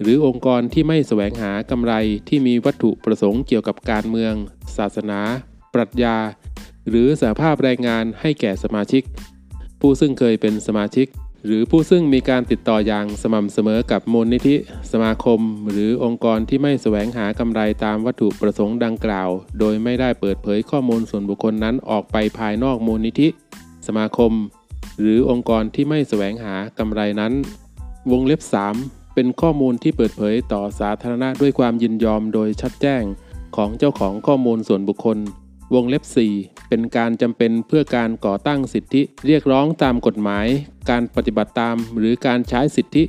[0.01, 1.93] หรือองค์กรที่ไม่แสวงหากำไร
[2.29, 4.35] ที่มีวัตถุประสงค์เกี่ยวกับการเมือง
[4.77, 5.21] ศาสนา
[5.75, 6.17] ปรัชญา
[6.89, 9.03] หรือสาภาพแรงงานให้แก่สมาชิก
[9.81, 11.07] ผู้ซึ่งเคยเป็นสมาชิก
[11.47, 14.57] หรือผู้ซึ่งมีการติดต่ออย่างสม่ำเสมอกับมูลนิธิ
[14.93, 19.29] สมาคม หรือองค์กรที่ไม่แสวงหากำไรตามวัตถุประสงค์ดังกล่าว
[19.59, 23.29] โดยไม่ได้เปิดเผยข้อมูลส่วนบุคคลนั้นออกไปภายนอกมูลนิธิ
[23.87, 24.33] สมาคม
[25.01, 27.33] หรือองค์กรที่ไม่แสวงหากำไรนั้น
[28.11, 28.41] วงเล็บ
[28.77, 33.03] 3 เป็นข้อมูลที่เปิดเผยต่อสาธารณะด้วยความยินยอมโดยชัดแจ้ง
[33.57, 35.19] ของเจ้าของข้อมูลส่วนบุคคล
[35.75, 36.05] วงเล็บ
[36.37, 40.47] 4 เป็นการจำเป็นเพื่อการก่อตั้งสิทธิเรียกร้องตามกฎหมาย
[40.91, 43.03] การปฏิบัติตามหรือการใช้สิทธิ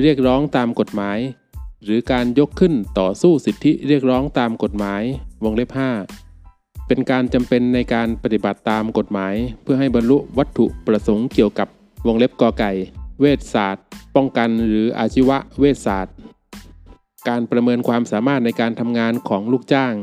[0.00, 1.18] เรียกร้องตามกฎหมาย
[1.84, 5.02] หรือการยกขึ้นต่อสู้สิทธิเรียกร้องตามกฎหมาย
[5.44, 5.70] วงเล็บ
[6.28, 11.68] 5 เป็นการจำเป็นในการปฏิบัติตามกฎหมาย เพื่อให้บรรลุวัตถุประสงค์เกี่ยวกับ
[12.06, 12.72] วงเล็บกอไก่
[13.20, 13.84] เวชศาสตร์
[14.16, 16.14] ป้องกันหรืออาชีวะเวชศาสตร์
[17.28, 19.94] การประเมินความสามารถในการทำงานของลูกจ้าง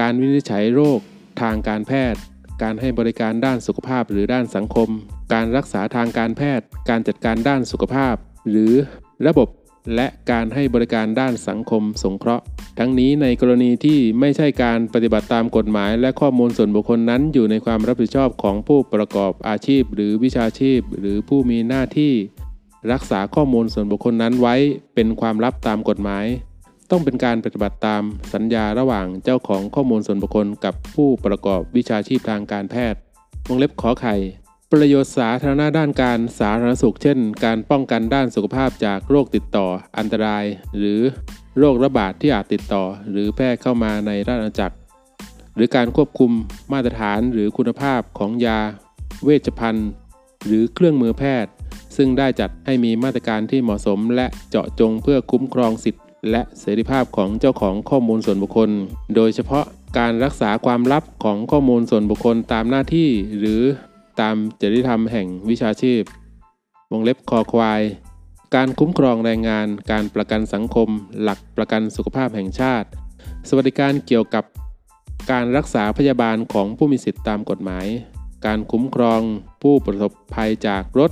[0.00, 1.00] การวินิจฉัยโรค
[1.42, 2.20] ทางการแพทย์
[2.62, 4.88] การให้บริการด้านสุขภาพหรือด้านสังคม
[5.32, 8.14] การรักษาทางการแพทย์ การจัดการด้านสุขภาพ
[8.50, 8.72] หรือ
[9.26, 9.48] ระบบ
[9.94, 12.44] และการให้บริการด้านสังคมสงเคราะห์
[12.78, 22.12] ทั้งนี้ในกรณีที่ไม่ใช่การปฏิบัติตามกฎหมาย และข้อมูลส่วนบุคคลนั้น อยู่ในความรับผิดชอบของผู้ประกอบอาชีพ หรือวิชาชีพ หรือผู้มีหน้าที่
[22.92, 24.54] รักษาข้อมูลส่วนบุคคลนั้นไว้
[24.94, 26.24] เป็นความลับตามกฎหมาย
[26.90, 28.02] ต้องเป็นการปฏิบัติตาม
[28.34, 33.00] สัญญาระหว่างเจ้าของข้อมูลส่วนบุคคลกับผู้ประกอบวิชาชีพทางการแพทย์
[33.48, 34.14] วงเล็บขอไข่
[34.72, 39.66] ประโยชน์สาธารณะด้านการสาธารณสุข เช่น การป้องกันด้านสุขภาพจากโรคติดต่อ
[39.98, 40.44] อันตราย
[40.76, 41.00] หรือ
[41.58, 44.76] โรคระบาดที่อาจติดต่อ หรือแพร่เข้ามาในราชอาณาจักร
[45.54, 46.32] หรือการควบคุม
[46.72, 48.58] มาตรฐานหรือคุณภาพของยา
[49.24, 49.90] เวชภัณฑ์
[50.46, 51.52] หรือเครื่องมือแพทย์
[51.96, 56.00] ซึ่งได้จัดให้มีมาตรการที่เหมาะสมและเจาะจงเพื่อคุ้มครองสิทธิ
[56.30, 58.70] และเสรีภาพของเจ้าของข้อมูลส่วนบุคคล
[59.16, 59.64] โดยเฉพาะ
[59.98, 63.08] การรักษาความลับของข้อมูลส่วนบุคคลตามหน้าที่
[63.38, 63.60] หรือ
[64.20, 66.02] ตามจริยธรรมแห่งวิชาชีพ
[66.92, 67.82] วงเล็บคอควาย
[68.54, 70.88] การคุ้มครองแรงงาน การประกันสังคม
[71.22, 72.88] หลักประกันสุขภาพแห่งชาติ
[73.48, 74.44] สวัสดิการเกี่ยวกับ
[75.30, 77.86] การรักษาพยาบาลของผู้มีสิทธิตามกฎหมาย
[78.46, 79.20] การคุ้มครอง
[79.62, 81.10] ผู้ประสบภัยจากรถ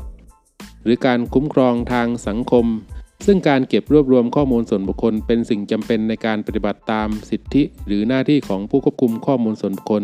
[0.83, 2.67] หรือการคุ้มครองทางสังคม
[3.27, 10.03] ซึ่งการเก็บรวบรวมข้อมูลส่วนบุคคล เป็นสิ่งจำเป็นในการปฏิบัติตามสิทธิ หรือหน้าที่ของผู้ควบคุมข้อมูลส่วนบุคคล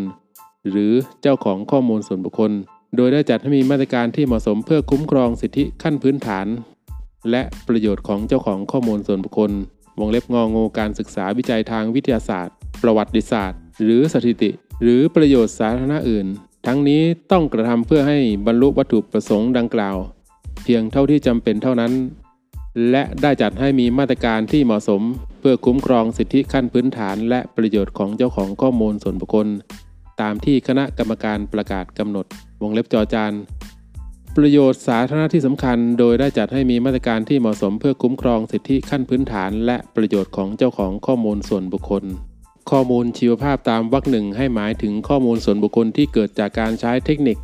[0.69, 2.51] หรือเจ้าของข้อมูลส่วนบุคคล
[2.95, 6.47] โดยได้จัดให้มีมาตรการที่เหมาะสมเพื่อคุ้มครองสิทธิขั้นพื้นฐาน
[7.31, 9.51] และประโยชน์ของเจ้าของข้อมูลส่วนบุคคล
[9.99, 14.51] วงเล็บงองูการศึกษาวิจัยทางวิทยาศาสตร์ ประวัติศาสตร์ หรือสถิติ
[14.81, 16.27] หรือประโยชน์สาธารณะอื่น
[16.67, 17.01] ทั้งนี้
[17.31, 19.97] ต้องกระทำเพื่อให้บรรลุวัตถุประสงค์ดังกล่าว
[20.63, 21.91] เพียงเท่าที่จำเป็นเท่านั้น
[22.91, 25.01] และได้จัดให้มีมาตรการที่เหมาะสม
[25.39, 29.47] เพื่อคุ้มครองสิทธิขั้นพื้นฐาน และประโยชน์ของเจ้าของข้อมูลส่วนบุคคล
[30.21, 32.25] ตามที่คณะกรรมการประกาศกำหนด
[32.61, 33.33] วงเล็บจอจาน
[34.35, 42.03] ประโยชน์สาธารณะที่สำคัญ โดยได้จัดให้มีมาตรการที่เหมาะสม เพื่อคุ้มครองสิทธิขั้นพื้นฐาน และประโยชน์ของเจ้าของข้อมูลส่วนบุคคล
[42.71, 47.37] ข้อมูลชีวภาพตามวรรคหนึ่งให้หมายถึงข้อมูลส่วนบุคคลที่เกิดจากการใช้เทคนิค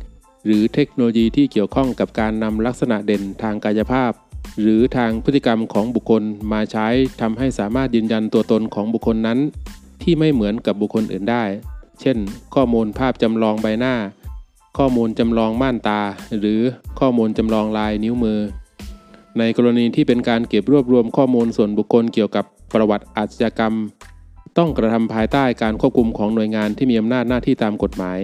[0.46, 4.12] หรือเทคโนโลยีที่เกี่ยวข้องกับการนำลักษณะเด่นทางกายภาพ
[4.60, 6.22] หรือทางพฤติกรรมของบุคคล
[6.52, 6.86] มาใช้
[7.20, 9.38] ทำให้สามารถยืนยันตัวตนของบุคคลนั้น
[10.02, 11.44] ที่ไม่เหมือนกับบุคคลอื่นได้
[12.00, 12.16] เช่น
[12.54, 13.94] ข้อมูลภาพจำลองใบหน้า
[14.78, 16.00] ข้อมูลจำลองม่านตา
[16.38, 16.60] หรือ
[17.00, 18.40] ข้อมูลจำลองลายนิ้วมือ
[19.38, 23.74] ในกรณีที่เป็นการเก็บรวบรวมข้อมูลส่วนบุคคลเกี่ยวกับประวัติอาชญากรรม
[24.58, 28.18] ต้องกระทำภายใต้การควบคุมของหน่วยงานที่มีอำนาจหน้าที่ตามกฎหมาย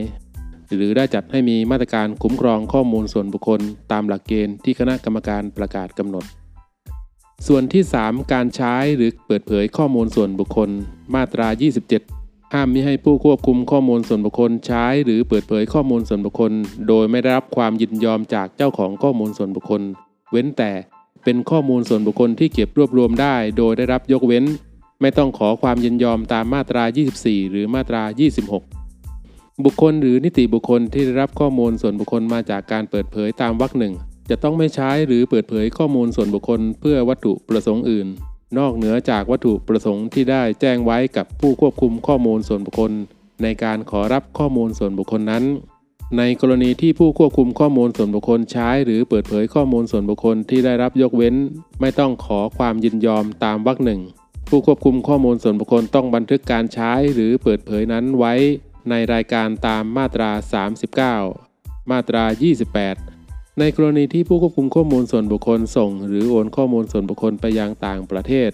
[0.75, 3.61] หรือได้จัดให้มีมาตรการคุ้มครองข้อมูลส่วนบุคคล
[3.93, 6.25] ตามหลักเกณฑ์ที่คณะกรรมการประกาศกำหนด
[7.47, 10.71] ส่วนที่ 3 การใช้หรือเปิดเผยข้อมูลส่วนบุคคล
[11.15, 11.49] มาตรา
[12.01, 16.53] 27 ห้ามมิให้ผู้ควบคุมข้อมูลส่วนบุคคลใช้ หรือเปิดเผยข้อมูลส่วนบุคคล
[16.89, 19.83] โดยไม่ได้รับความยินยอมจากเจ้าของข้อมูลส่วนบุคคล
[20.31, 20.73] เว้นแต่
[21.25, 24.45] เป็นข้อมูลส่วนบุคคลที่เก็บรวบรวมได้ โดยได้รับยกเว้น
[25.01, 26.85] ไม่ต้องขอความยินยอมตามมาตรา
[27.19, 28.03] 24 หรือมาตรา
[28.49, 28.86] 26
[29.65, 33.95] บุคคลหรือนิติบุคคลที่ได้รับข้อมูลส่วนบุคคลมาจากการเปิดเผยตามวรรคหนึ่ง
[34.31, 38.07] จะต้องไม่ใช้หรือเปิดเผยข้อมูลส่วนบุคคลเพื่อวัตถุประสงค์อื่น
[38.59, 42.93] นอกเหนือจากวัตถุประสงค์ที่ได้แจ้งไว้กับผู้ควบคุมข้อมูลส่วนบุคคล
[43.43, 45.45] ในการขอรับข้อมูลส่วนบุคคลนั้น
[46.19, 51.35] ในกรณีที่ผู้ควบคุมข้อมูลส่วนบุคคลใช้ หรือเปิดเผยข้อมูลส่วนบุคคลที่ได้รับยกเว้น
[51.81, 54.03] ไม่ต้องขอความยินยอมตามวรรคหนึ่ง
[54.49, 58.35] ผู้ควบคุมข้อมูลส่วนบุคคลต้องบันทึกการใช้หรือเปิดเผยนั้นไว้
[58.91, 60.31] ในรายการตามมาตรา
[61.11, 62.25] 39 มาตรา
[62.91, 68.51] 28 ในกรณีที่ผู้ควบคุมข้อมูลส่วนบุคคลส่ง หรือโอนข้อมูลส่วนบุคคลไปยังต่างประเทศ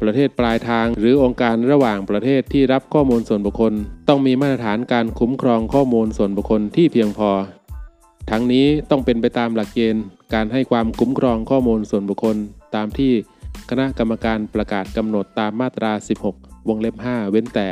[0.00, 3.72] ประเทศปลายทางหรือองค์การระหว่างประเทศที่รับข้อมูลส่วนบุคคล
[4.08, 7.30] ต้องมีมาตรฐานการคุ้มครองข้อมูลส่วนบุคคลที่เพียงพอ
[8.30, 10.04] ทั้งนี้ต้องเป็นไปตามหลักเกณฑ์
[10.34, 12.36] การให้ความคุ้มครองข้อมูลส่วนบุคคล
[12.74, 13.12] ตามที่
[13.70, 15.92] คณะกรรมการประกาศกำหนดตามมาตรา
[16.30, 17.68] 16 วงเล็บ 5 เว้นแต่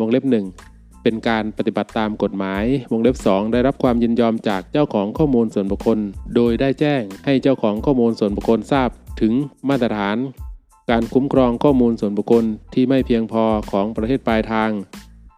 [0.00, 0.75] วงเล็บ 1
[1.08, 5.98] เป็นการปฏิบัติตามกฎหมาย วงเล็บ 2 ได้รับความยินยอมจากเจ้าของข้อมูลส่วนบุคคล
[6.34, 8.88] โดยได้แจ้งให้เจ้าของข้อมูลส่วนบุคคลทราบ
[9.20, 9.32] ถึง
[9.68, 10.16] มาตรฐาน
[10.90, 12.44] การคุ้มครองข้อมูลส่วนบุคคล
[12.74, 14.70] ที่ไม่เพียงพอของประเทศปลายทาง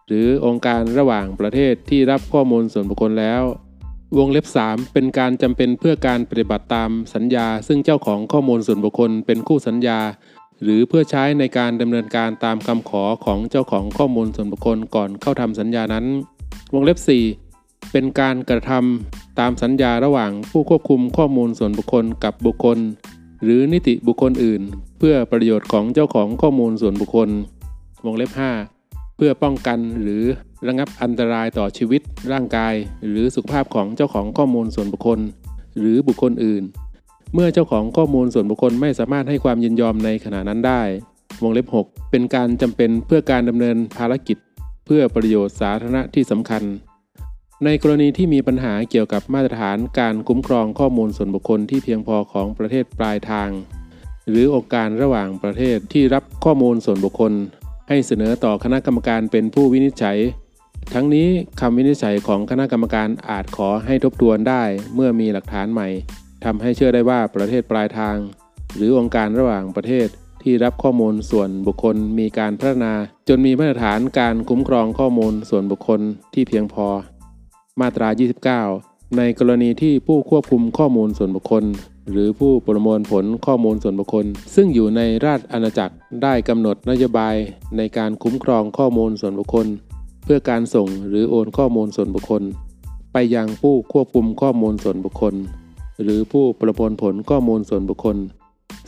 [0.07, 3.43] หรือองค์การระหว่างประเทศที่รับข้อมูลส่วนบุคคลแล้ว
[4.17, 9.99] วงเล็บ 3 เป็นการจำเป็นเพื่อการปฏิบัติตามสัญญา ซึ่งเจ้าของข้อมูลส่วนบุคคลเป็นคู่สัญญา
[10.63, 16.05] หรือเพื่อใช้ในการดำเนินการตามคำขอของเจ้าของข้อมูลส่วนบุคคลก่อนเข้าทำสัญญานั้น
[16.73, 16.97] วงเล็บ
[17.41, 22.77] 4 เป็นการกระทำตามสัญญาระหว่างผู้ควบคุมข้อมูลส่วนบุคคลกับบุคคล
[23.43, 24.61] หรือนิติบุคคลอื่น
[24.99, 27.29] เพื่อประโยชน์ของเจ้าของข้อมูลส่วนบุคคล
[28.05, 28.31] วงเล็บ
[28.73, 30.23] 5 เพื่อป้องกันหรือ
[30.67, 32.01] ระงับอันตรายต่อชีวิต
[32.31, 32.73] ร่างกาย
[33.09, 35.19] หรือสุขภาพของเจ้าของข้อมูลส่วนบุคคล
[35.79, 36.63] หรือบุคคลอื่น
[37.33, 40.81] เมื่อเจ้าของข้อมูลส่วนบุคคลไม่สามารถให้ความยินยอมในขณะนั้นได้
[41.41, 44.37] วงเล็บ 6 เป็นการจำเป็นเพื่อการดำเนินภารกิจ
[44.85, 46.63] เพื่อประโยชน์สาธารณะที่สำคัญ
[47.65, 53.49] ในกรณีที่มีปัญหาเกี่ยวกับมาตรฐานการคุ้มครองข้อมูลส่วนบุคคลที่เพียงพอของประเทศปลายทาง
[54.29, 57.33] หรือองค์การระหว่างประเทศที่รับข้อมูลส่วนบุคคล
[57.89, 60.17] ให้เสนอต่อคณะกรรมการเป็นผู้วินิจฉัย
[60.93, 61.27] ทั้งนี้
[61.59, 64.63] คำวินิจฉัยของคณะกรรมการอาจขอให้ทบทวนได้
[64.95, 65.87] เมื่อมีหลักฐานใหม่
[66.43, 68.17] ทำให้เชื่อได้ว่าประเทศปลายทาง
[68.75, 70.07] หรือองค์การระหว่างประเทศ
[70.43, 72.93] ที่รับข้อมูลส่วนบุคคลมีการพัฒนา
[73.27, 76.01] จนมีมาตรฐานการคุ้มครองข้อมูลส่วนบุคคล
[76.33, 76.87] ที่เพียงพอ
[77.81, 78.09] มาตรา
[78.65, 81.63] 29 ในกรณีที่ผู้ควบคุมข้อมูลส่วนบุคคล
[82.11, 84.25] หรือผู้ประมวลผลข้อมูลส่วนบุคคล
[84.55, 87.35] ซึ่งอยู่ในราชอาณาจักรได้กำหนดนโยบาย
[87.77, 89.67] ในการคุ้มครองข้อมูลส่วนบุคคล
[90.23, 92.43] เพื่อการส่งหรือโอนข้อมูลส่วนบุคคล
[93.13, 95.35] ไปยังผู้ควบคุมข้อมูลส่วนบุคคล
[96.03, 98.17] หรือผู้ประมวลผลข้อมูลส่วนบุคคล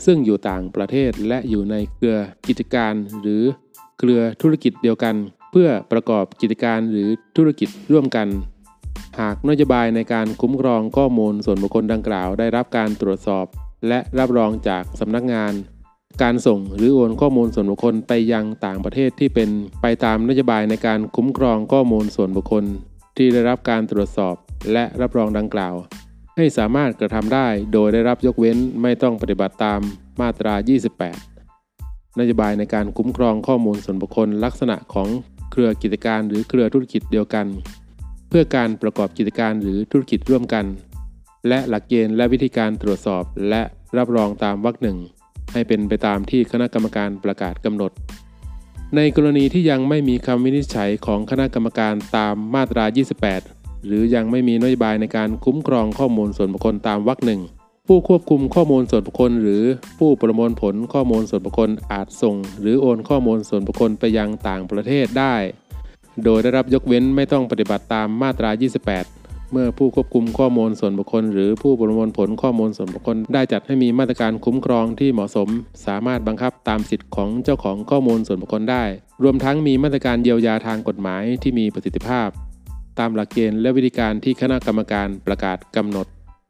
[0.04, 2.16] ซึ่งอยู่ต่างประเทศและอยู่ในเครือ
[2.48, 3.42] กิจการหรือ
[3.98, 5.14] เครือธุรกิจเดียวกัน
[5.50, 8.28] เพื่อประกอบกิจการหรือธุรกิจร่วมกัน
[9.20, 13.46] หากนโยบายในการคุ้มครองข้อมูลส่วนบุคคลดังกล่าว ได้รับการตรวจสอบ
[13.88, 15.52] และรับรองจากสำนักงาน
[16.22, 19.50] การส่งหรือโอนข้อมูลส่วนบุคคลไปยังต่างประเทศที่เป็น
[19.82, 22.64] ไปตามนโยบายในการคุ้มครองข้อมูลส่วนบุคคล
[23.16, 24.34] ที่ได้รับการตรวจสอบ
[24.72, 25.74] และรับรองดังกล่าว
[26.36, 29.80] ให้สามารถกระทำได้โดยได้รับยกเว้นไม่ต้องปฏิบัติตาม
[30.20, 30.54] มาตรา
[31.36, 35.08] 28 นโยบายในการคุ้มครองข้อมูลส่วนบุคคลลักษณะของ
[35.52, 37.46] เครือกิจการหรือเครือธุรกิจเดียวกัน
[38.28, 40.66] เพื่อการประกอบกิจการหรือธุรกิจร่วมกัน
[41.48, 43.62] และหลักเกณฑ์และวิธีการตรวจสอบและ
[43.96, 44.98] รับรองตามวรรคหนึ่ง
[45.52, 47.92] ให้เป็นไปตามที่คณะกรรมการประกาศกำหนด
[48.96, 52.84] ในกรณีที่ยังไม่มีคำวินิจฉัยของคณะกรรมการตามมาตรา
[53.24, 57.40] 28 หรือยังไม่มีนโยบายในการคุ้มครองข้อมูลส่วนบุคคลตามวรรคหนึ่ง
[57.88, 59.62] ผู้ควบคุมข้อมูลส่วนบุคคล หรือ
[59.98, 65.34] ผู้ประมวลผลข้อมูลส่วนบุคคลอาจส่ง หรือโอนข้อมูลส่วนบุคคลไปยังต่างประเทศได้
[66.24, 75.48] โดยได้รับยกเว้นไม่ต้องปฏิบัติตามมาตรา 28 เมื่อผู้ควบคุมข้อมูลส่วนบุคคล หรือผู้ประมวลผลข้อมูลส่วนบุคคล ได้จัดให้มีมาตรการคุ้มครองที่เหมาะสม
[75.86, 78.84] สามารถบังคับตามสิทธิของเจ้าของข้อมูลส่วนบุคคลได้
[79.22, 82.28] รวมทั้งมีมาตรการเยียวยาทางกฎหมายที่มีประสิทธิภาพ
[82.98, 86.06] ตามหลักเกณฑ์และวิธีการที่คณะกรรมการประกาศกำหนด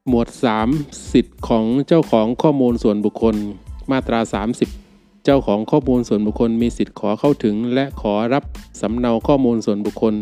[0.09, 0.28] หมวด
[0.68, 3.34] 3 สิทธิ์ของเจ้าของข้อมูลส่วนบุคคล
[3.90, 4.20] มาตรา
[4.72, 8.45] 30 เจ้าของข้อมูลส่วนบุคคลมีสิทธิ์ขอเข้าถึง และขอรับ
[8.80, 10.14] สำเนาข้อมูลส่วนบุคคล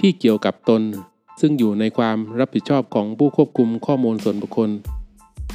[0.00, 0.82] ที่เกี่ยวกับตน
[1.40, 4.70] ซึ่งอยู่ในความรับผิดชอบของผู้ควบคุมข้อมูลส่วนบุคคล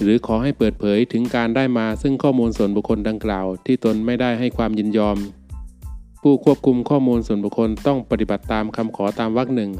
[0.01, 5.17] หรือขอให้เปิดเผยถึงการได้มาซึ่งข้อมูลส่วนบุคคลดังกล่าว ที่ตนไม่ได้ให้ความยินยอม
[6.21, 9.71] ผู้ควบคุมข้อมูลส่วนบุคคลต้องปฏิบัติตามคำขอตามวรรคหนึ่ง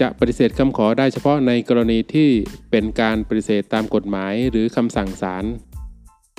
[0.00, 2.30] จะปฏิเสธคำขอได้เฉพาะในกรณีที่
[2.70, 5.44] เป็นการปฏิเสธตามกฎหมายหรือคำสั่งศาล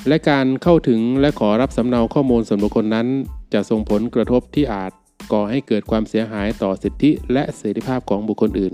[0.08, 3.08] และการเข้าถึงและขอรับสำเนาข้อมูลส่วนบุคคลนั้น
[3.54, 4.92] จะส่งผลกระทบที่อาจ
[5.32, 8.74] ก่อให้เกิดความเสียหายต่อสิทธิและเสรีภาพของบุคคลอื่น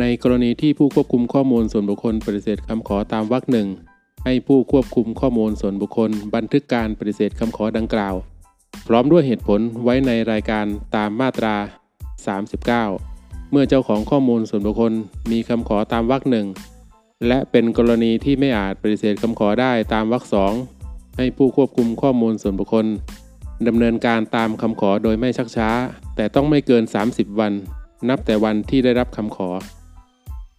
[0.00, 3.68] ในกรณีที่ผู้ควบคุมข้อมูลส่วนบุคคลปฏิเสธคำขอตามวรรคหนึ่ง
[4.24, 8.14] ให้ผู้ควบคุมข้อมูลส่วนบุคคล บันทึกการปฏิเสธคำขอดังกล่าว
[8.88, 10.66] พร้อมด้วยเหตุผลไว้ในรายการ
[10.96, 11.56] ตามมาตรา
[12.26, 14.92] 39เมื่อเจ้าของข้อมูลส่วนบุคคล
[15.30, 16.46] มีคำขอตามวรรคหนึ่ง
[17.26, 20.52] และเป็นกรณีที่ไม่อาจปฏิเสธคำขอได้ตามวรรคสอง
[21.16, 22.86] ให้ผู้ควบคุมข้อมูลส่วนบุคคล
[23.68, 25.68] ดำเนินการตามคำขอโดยไม่ชักช้า
[26.16, 27.52] แต่ต้องไม่เกิน 30 วัน
[28.08, 29.48] นับแต่วันที่ได้รับคำขอ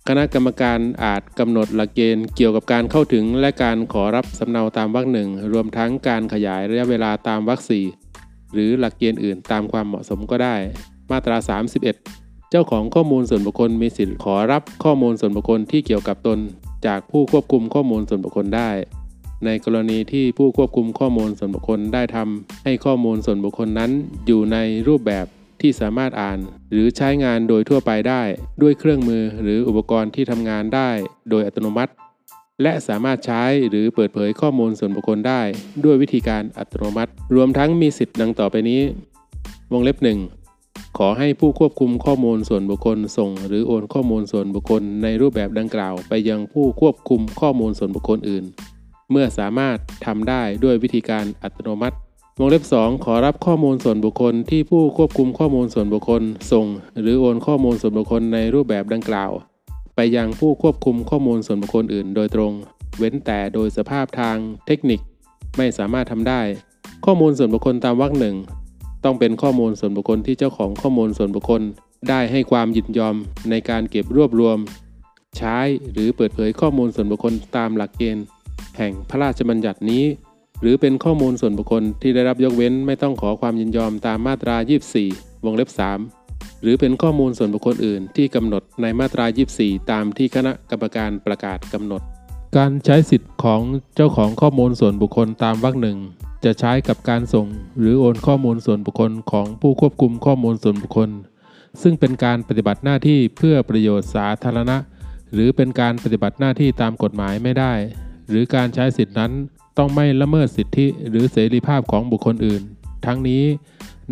[0.08, 7.86] คณะกรรมการอาจกำหนดหลักเกณฑ์เกี่ยวกับการเข้าถึงและการขอรับสำเนาตามวรรคหนึ่งรวมทั้งการขยายระยะเวลาตามวรรคสี่
[8.54, 10.56] หรือหลักเกณฑ์อื่นตามความเหมาะสมก็ได้
[11.12, 16.40] มาตรา 31 เจ้าของข้อมูลส่วนบุคคลมีสิทธิ์ขอรับข้อมูลส่วนบุคคลที่เกี่ยวกับตน
[16.88, 18.70] จากผู้ควบคุมข้อมูลส่วนบุคคลได้
[19.46, 23.92] ในกรณีที่ผู้ควบคุมข้อมูลส่วนบุคคลได้ทำให้ข้อมูลส่วนบุคคลนั้น
[24.28, 25.26] อยู่ในรูปแบบ
[25.62, 26.40] ที่สามารถอ่าน
[26.72, 28.24] หรือใช้งานโดยทั่วไปได้
[28.62, 30.90] ด้วยเครื่องมือหรืออุปกรณ์ที่ทำงานได้
[31.30, 31.92] โดยอัตโนมัติ
[32.62, 35.42] และสามารถใช้หรือเปิดเผยข้อมูลส่วนบุคคลได้
[35.86, 38.82] ด้วยวิธีการอัตโนมัติ รวมทั้งมีสิทธิ์ดังต่อไปนี้
[39.74, 40.20] วงเล็บหนึ่ง
[41.02, 48.44] ขอให้ผู้ควบคุมข้อมูลส่วนบุคคลส่ง หรือโอนข้อมูลส่วนบุคคลในรูปแบบดังกล่าว ไปยังผู้ควบคุมข้อมูลส่วนบุคคลอื่น
[49.12, 51.96] เมื่อสามารถทำได้ด้วยวิธีการอัตโนมัติ
[52.40, 56.22] วงเล็บ 2 ขอรับข้อมูลส่วนบุคคลที่ผู้ควบคุมข้อมูลส่วนบุคคล
[56.52, 56.66] ส่ง
[57.02, 59.32] หรือโอนข้อมูลส่วนบุคคลในรูปแบบดังกล่าว
[59.96, 62.52] ไปยังผู้ควบคุมข้อมูลส่วนบุคคลอื่น โดยตรง
[62.98, 64.38] เว้นแต่โดยสภาพทาง
[64.68, 65.00] เทคนิค
[65.58, 66.42] ไม่สามารถทำได้
[67.06, 68.38] ข้อมูลส่วนบุคคลตามวรรคหนึ่ง
[69.04, 71.62] ต้องเป็นข้อมูลส่วนบุคคลที่เจ้าของข้อมูลส่วนบุคคล
[72.10, 73.16] ได้ให้ความยินยอม
[73.50, 74.58] ในการเก็บรวบรวม
[75.38, 75.58] ใช้
[75.92, 78.26] หรือเปิดเผยข้อมูลส่วนบุคคลตามหลักเกณฑ์
[78.78, 80.04] แห่งพระราชบัญญัตินี้
[80.62, 84.56] หรือเป็นข้อมูลส่วนบุคคลที่ได้รับยกเว้นไม่ต้องขอความยินยอมตามมาตรา
[85.02, 85.70] 24 วงเล็บ
[86.16, 89.26] 3 หรือเป็นข้อมูลส่วนบุคคลอื่นที่กำหนดในมาตรา
[89.58, 92.02] 24 ตามที่คณะกรรมการประกาศกำหนด
[92.58, 93.62] การใช้สิทธิ์ของ
[93.96, 95.98] เจ้าของข้อมูลส่วนบุคคลตามวรรคหนึ่ง
[96.44, 97.48] จะใช้กับการส่ง
[97.80, 101.10] หรือโอนข้อมูลส่วนบุคคลของผู้ควบคุมข้อมูลส่วนบุคคล
[101.82, 104.78] ซึ่งเป็นการปฏิบัติหน้าที่เพื่อประโยชน์สาธารณะ
[105.34, 107.74] หรือเป็นการปฏิบัติหน้าที่ตามกฎหมายไม่ได้
[108.30, 109.32] หรือการใช้สิทธินั้น
[109.78, 112.62] ต้องไม่ละเมิดสิทธิหรือเสรีภาพของบุคคลอื่น
[113.06, 113.44] ทั้งนี้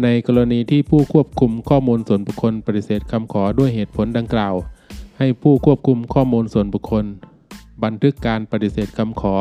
[0.04, 4.56] ในกรณีที่ผู้ควบคุมข้อมูลส่วนบุคคลปฏิเสธคำขอด้วยเหตุผลดังกล่าว
[5.18, 7.06] ให้ผู้ควบคุมข้อมูลส่วนบุคคล
[7.84, 9.36] บันทึกการปฏิเสธคำขอ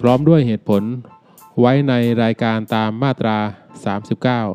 [0.00, 0.82] พร้อมด้วยเหตุผล
[1.60, 1.92] ไว้ใน
[2.22, 3.38] รายการตามมาตรา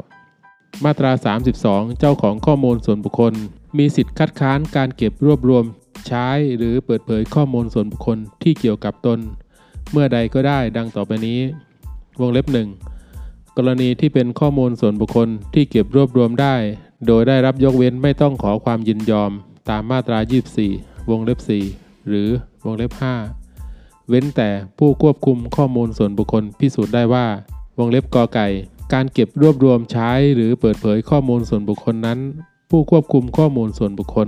[0.03, 1.11] 39 มาตรา
[1.55, 3.33] 32 เจ้าของข้อมูลส่วนบุคคล
[3.77, 5.65] มีสิทธิ์คัดค้านการเก็บรวบรวม
[6.07, 6.27] ใช้
[6.57, 9.19] หรือเปิดเผยข้อมูลส่วนบุคคลที่เกี่ยวกับตน
[9.91, 11.39] เมื่อใดก็ได้ดังต่อไปนี้
[12.21, 12.69] วงเล็บหนึ่ง
[13.57, 16.55] กรณีที่เป็นข้อมูลส่วนบุคคลที่เก็บรวบรวมได้
[17.07, 19.31] โดยได้รับยกเว้นไม่ต้องขอความยินยอม
[19.69, 20.19] ตามมาตรา
[20.65, 21.39] 24 วงเล็บ
[21.73, 22.29] 4 หรือ
[22.65, 23.44] วงเล็บ 5
[24.09, 27.27] เว้นแต่ผู้ควบคุมข้อมูลส่วนบุคคลพิสูจน์ได้ว่า
[27.77, 28.47] วงเล็บกอไก่
[28.93, 32.19] การเก็บรวบรวมใช้หรือเปิดเผยข้อมูลส่วนบุคคลนั้น
[32.69, 34.27] ผู้ควบคุมข้อมูลส่วนบุคคล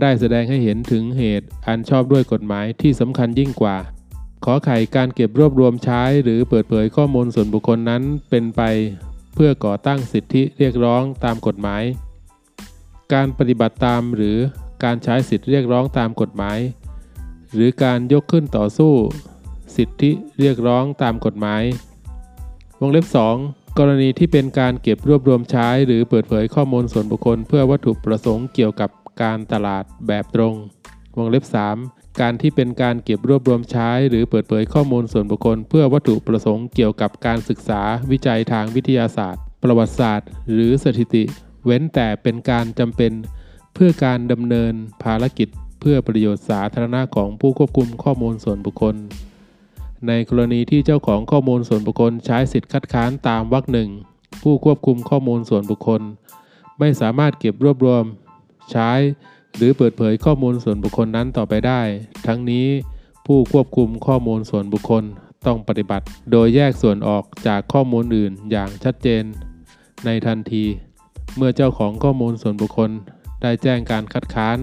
[0.00, 3.76] ได้แสดงให้เห็นถึงเหตุอันชอบด้วยกฎหมายที่สำคัญยิ่งกว่า
[4.44, 8.62] ขอไข่การเก็บรวบรวมใช้หรือเปิดเผยข้อมูลส่วนบุคคลนั้นเป็นไป
[9.34, 11.82] เพื่อก่อตั้งสิทธิเรียกร้องตามกฎหมาย
[13.12, 14.36] การปฏิบัติตามหรือ
[14.84, 16.58] การใช้สิทธิเรียกร้องตามกฎหมาย
[17.54, 18.92] หรือการยกขึ้นต่อสู้
[19.76, 21.62] สิทธิเรียกร้องตามกฎหมาย
[22.80, 23.06] วงเล็บ
[23.42, 28.90] 2 กรณีที่เป็นการเก็บรวบรวมใช้ หรือเปิดเผยข้อมูลส่วนบุคคล เพื่อวัตถุประสงค์เกี่ยวกับ
[29.22, 30.54] การตลาดแบบตรง
[31.16, 31.44] วงเล็บ
[31.82, 41.24] 3 การที่เป็นการเก็บรวบรวมใช้ หรือเปิดเผยข้อมูลส่วนบุคคล เพื่อวัตถุประสงค์เกี่ยวกับการศึกษา วิจัยทางวิทยาศาสตร์ ประวัติศาสตร์ หรือสถิติ
[41.64, 43.12] เว้นแต่เป็นการจำเป็น
[43.74, 45.48] เพื่อการดำเนินภารกิจ
[45.88, 48.96] พื่อประโยชน์สาธารณะของผู้ควบคุมข้อมูลส่วนบุคคล
[50.08, 53.90] ในกรณีที่เจ้าของข้อมูลส่วนบุคคลใช้สิทธิคัดค้านตามวรรคหนึ่ง
[54.42, 56.00] ผู้ควบคุมข้อมูลส่วนบุคคล
[56.78, 58.04] ไม่สามารถเก็บรวบรวม
[58.70, 58.90] ใช้
[59.56, 61.80] หรือเปิดเผยข้อมูลส่วนบุคคลนั้นต่อไปได้
[62.26, 62.66] ทั้งนี้
[63.26, 65.04] ผู้ควบคุมข้อมูลส่วนบุคคล
[65.46, 69.24] ต้องปฏิบัติ โดยแยกส่วนออกจากข้อมูลอื่นอย่างชัดเจน
[70.04, 70.64] ในทันที
[71.36, 72.90] เมื่อเจ้าของข้อมูลส่วนบุคคล
[73.42, 74.58] ได้แจ้งการคัดค้าน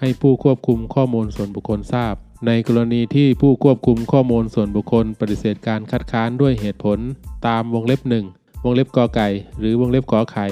[0.00, 2.14] ให้ผู้ควบคุมข้อมูลส่วนบุคคลทราบ
[2.46, 6.98] ในกรณีที่ผู้ควบคุมข้อมูลส่วนบุคคล ปฏิเสธการคัดค้านด้วยเหตุผล
[7.46, 8.24] ตามวงเล็บหนึ่ง
[8.64, 9.28] วงเล็บกอไก่
[9.58, 10.46] หรือวงเล็บขอไข่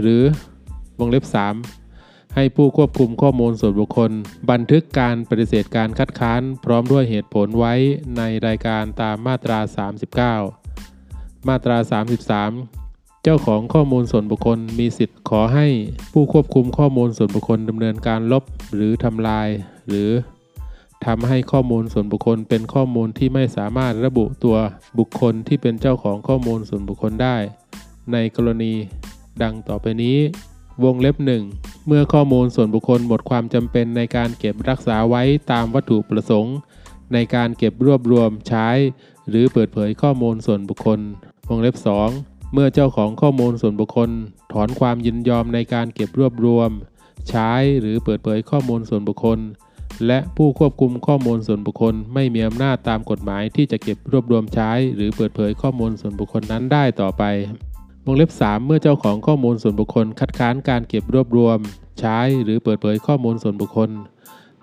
[0.00, 0.22] หรือ
[0.98, 1.24] วงเล็บ
[1.78, 4.10] 3 ให้ผู้ควบคุมข้อมูลส่วนบุคคล
[4.50, 7.74] บันทึกการปฏิเสธการคัดค้าน พร้อมด้วยเหตุผลไว้
[8.16, 9.58] ในรายการตามมาตรา
[10.34, 11.78] 39 มาตรา
[12.46, 12.83] 33
[13.26, 15.66] เจ้าของข้อมูลส่วนบุคคลมีสิทธิ์ขอให้
[16.12, 18.44] ผู้ควบคุมข้อมูลส่วนบุคคลดำเนินการลบ
[18.74, 19.48] หรือทำลาย
[19.88, 20.10] หรือ
[21.06, 24.56] ทำให้ข้อมูลส่วนบุคคลเป็นข้อมูลที่ไม่สามารถระบุตัว
[24.98, 27.36] บุคคลที่เป็นเจ้าของข้อมูลส่วนบุคคลได้
[28.12, 28.72] ในกรณี
[29.42, 30.18] ดังต่อไปนี้
[30.84, 31.42] วงเล็บหนึ่ง
[31.86, 35.22] เมื่อข้อมูลส่วนบุคคลหมดความจำเป็นในการเก็บรักษาไว้
[35.52, 36.56] ตามวัตถุประสงค์
[37.12, 38.68] ในการเก็บรวบรวมใช้
[39.28, 41.00] หรือเปิดเผยข้อมูลส่วนบุคคล
[41.48, 44.10] วงเล็บ 2 เมื่อเจ้าของข้อมูลส่วนบุคคล
[44.52, 46.70] ถอนความยินยอมในการเก็บรวบรวม
[47.30, 47.50] ใช้
[47.80, 49.38] หรือเปิดเผยข้อมูลส่วนบุคคล
[50.06, 57.22] และผู้ควบคุมข้อมูลส่วนบุคคล ไม่มีอำนาจตามกฎหมายที่จะเก็บรวบรวมใช้ หรือเปิดเผยข้อมูลส่วนบุคคลนั้นได้ต่อไป
[58.04, 61.58] วงเล็บ 3 เมื่อเจ้าของข้อมูลส่วนบุคคล คัดค้านการเก็บรวบรวม
[62.00, 63.90] ใช้หรือเปิดเผยข้อมูลส่วนบุคคล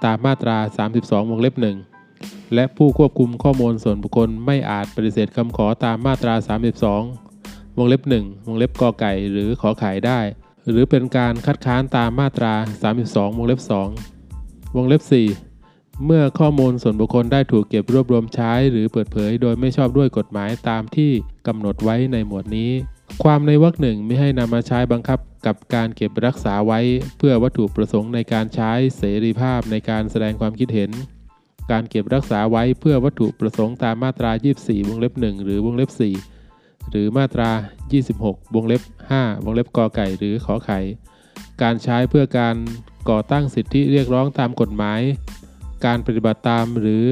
[0.03, 0.57] ตามมาตรา
[0.91, 1.55] 32 วงเล็บ
[2.03, 7.30] 1 และผู้ควบคุมข้อมูลส่วนบุคคลไม่อาจปฏิเสธคำขอตามมาตรา 32
[7.81, 10.19] วงเล็บ 1 วงเล็บกอไก่หรือขอไข่ได้
[10.69, 12.53] หรือเป็นการคัดค้านตามมาตรา
[12.95, 13.61] 32 วงเล็บ
[14.17, 15.01] 2 วงเล็บ
[15.47, 21.11] 4 เมื่อข้อมูลส่วนบุคคลได้ถูกเก็บรวบรวมใช้ หรือเปิดเผย โดยไม่ชอบด้วยกฎหมายตามที่
[21.47, 22.71] กำหนดไว้ในหมวดนี้
[23.23, 26.79] ความในวรรคหนึ่งไม่ให้นำมาใช้บังคับกับการเก็บรักษาไว้
[27.17, 30.91] เพื่อวัตถุประสงค์ในการใช้เสรีภาพในการแสดงความคิดเห็น
[31.71, 36.40] การเก็บรักษาไว้เพื่อวัตถุประสงค์ตามมาตรา 24 วงเล็บ 1 หรือวงเล็บ 4
[36.89, 37.51] หรือมาตรา
[38.01, 38.81] 26 วงเล็บ
[39.13, 40.79] 5 วงเล็บกอไก่หรือขอไข่
[41.61, 42.55] การใช้เพื่อการ
[43.09, 45.01] ก่อตั้งสิทธิเรียกร้องตามกฎหมาย
[45.85, 47.05] การปฏิบัติตามหรือ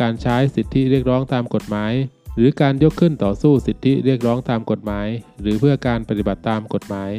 [0.00, 1.92] การใช้สิทธิเรียกร้องตามกฎหมาย
[2.36, 5.06] หรือการยกขึ้นต่อสู้สิทธิเรียกร้องตามกฎหมาย
[5.40, 7.10] หรือเพื่อการปฏิบัติตามกฎหมาย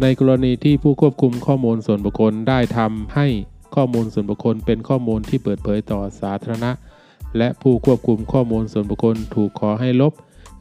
[0.00, 3.26] ในกรณีที่ผู้ควบคุมข้อมูลส่วนบุคคลได้ทำให้
[3.74, 6.70] ข้อมูลส่วนบุคคลเป็นข้อมูลที่เปิดเผยต่อสาธารณะ
[7.38, 10.12] และผู้ควบคุมข้อมูลส่วนบุคคลถูกขอให้ลบ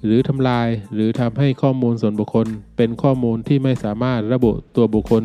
[0.06, 2.48] หรือทำลายหรือทำให้ข้อมูลส่วนบุคคล
[2.78, 5.24] เป็นข้อมูลที่ไม่สามารถระบุตัวบุคคล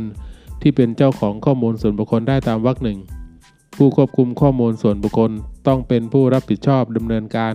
[0.62, 2.98] ที่เป็นเจ้าของข้อมูลส่วนบุคคลได้ตามวรรคหนึ่ง
[3.76, 5.30] ผู้ควบคุมข้อมูลส่วนบุคคล
[5.66, 7.54] ต้องเป็นผู้รับผิดชอบดำเนินการ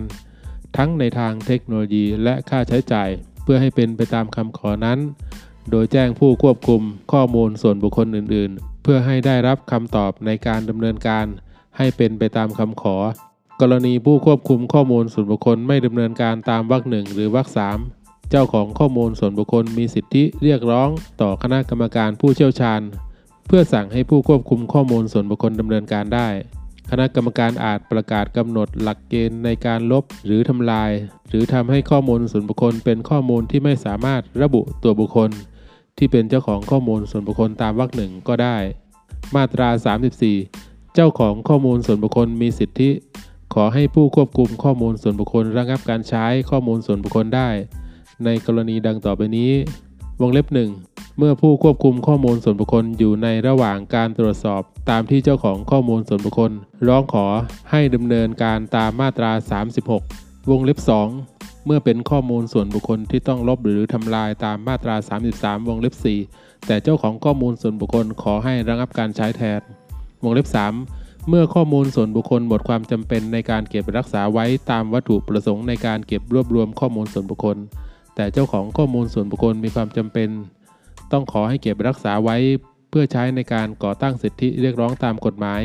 [0.76, 3.08] ทั้งในทางเทคโนโลยีและค่าใช้จ่าย
[3.42, 4.98] เพื่อให้เป็นไปตามคำขอนั้น
[5.70, 11.26] โดยแจ้งผู้ควบคุมข้อมูลส่วนบุคคลอื่น ๆ เพื่อให้ได้รับคำตอบในการดำเนินการ
[11.76, 12.96] ให้เป็นไปตามคำขอ
[13.64, 17.78] กรณีผู้ควบคุมข้อมูลส่วนบุคคลไม่ดำเนินการตามวรรคหนึ่งหรือวรรคสาม
[18.30, 20.88] เจ้าของข้อมูลส่วนบุคคลมีสิทธิเรียกร้อง
[21.20, 22.80] ต่อคณะกรรมการผู้เชี่ยวชาญ
[23.46, 26.28] เพื่อสั่งให้ผู้ควบคุมข้อมูลส่วนบุคคลดำเนินการได้
[26.90, 30.90] คณะกรรมการอาจประกาศกำหนดหลักเกณฑ์ในการลบหรือทำลาย
[31.28, 35.30] หรือทำให้ข้อมูลส่วนบุคคลเป็นข้อมูลที่ไม่สามารถระบุตัวบุคคล
[35.98, 38.56] ที่เป็นเจ้าของข้อมูลส่วนบุคคลตามวรรคหนึ่งก็ได้
[39.34, 39.68] มาตรา
[40.32, 42.90] 34 เจ้าของข้อมูลส่วนบุคคลมีสิทธิ
[43.54, 47.48] ขอให้ผู้ควบคุมข้อมูลส่วนบุคคลระงับการใช้ข้อมูลส่วนบุคคลได้
[48.24, 49.52] ในกรณีดังต่อไปนี้
[50.20, 50.70] วงเล็บหนึ่ง
[51.18, 56.52] เมื่อผู้ควบคุมข้อมูลส่วนบุคคลอยู่ในระหว่างการตรวจสอบ ตามที่เจ้าของข้อมูลส่วนบุคคล
[56.88, 57.26] ร้องขอ
[57.70, 59.30] ให้ดำเนินการตามมาตรา
[59.90, 60.78] 36 วงเล็บ
[61.22, 64.96] 2 เมื่อเป็นข้อมูลส่วนบุคคลที่ต้องลบหรือทำลายตามมาตรา
[65.32, 65.94] 33 วงเล็บ
[66.30, 69.60] 4 แต่เจ้าของข้อมูลส่วนบุคคลขอให้ระงับการใช้แทน
[70.24, 77.56] วงเล็บ 3 เมื่อข้อมูลส่วนบุคคลหมดความจำเป็นในการเก็บรักษาไว้ตามวัตถุประสงค์ในการเก็บรวบรวมข้อมูลส่วนบุคคล
[78.14, 80.28] แต่เจ้าของข้อมูลส่วนบุคคลมีความจำเป็น
[81.12, 82.36] ต้องขอให้เก็บรักษาไว้
[82.90, 85.62] เพื่อใช้ในการก่อตั้งสิทธิเรียกร้องตามกฎหมาย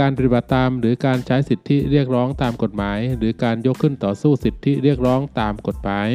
[0.00, 6.08] การปฏิบัติตามหรือการใช้สิทธิเรียกร้องตามกฎหมาย หรือการยกขึ้นต่อสู้สิทธิเรียกร้องตามกฎหมาย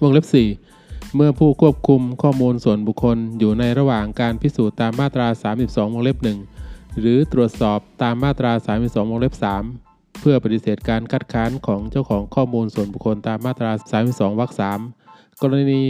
[0.00, 0.26] วงเล็บ
[0.70, 6.51] 4 เมื่อผู้ควบคุมข้อมูลส่วนบุคคลอยู่ในระหว่างการพิสูจน์ตามมาตรา 32 วงเล็บ1
[7.00, 9.34] หรือตรวจสอบตามมาตรา 32วงเล็บ
[9.76, 13.70] 3 เพื่อปฏิเสธการคัดค้านของเจ้าของข้อมูลส่วนบุคคลตามมาตรา
[14.04, 14.50] 32วรรค
[14.96, 15.82] 3กรณี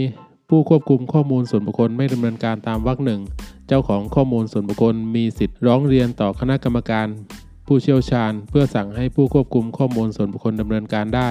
[0.49, 3.21] ผู้ควบคุมข้อมูลส่วนบุคคลไม่ดำเนินการตามวรรคหนึ่ง
[3.67, 7.07] เจ้าของข้อมูลส่วนบุคคลมีสิทธิ์ร้องเรียนต่อคณะกรรมการ
[7.67, 11.29] ผู้เชี่ยวชาญ เพื่อสั่งให้ผู้ควบคุมข้อมูลส่วนบุคคลดำเนินการได้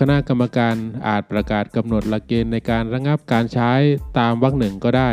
[0.00, 0.74] คณะกรรมการ
[1.08, 3.72] อาจประกาศกำหนดหลักเกณฑ์ในการระงับการใช้
[4.18, 5.10] ตามวรรคหนึ่งก็ได้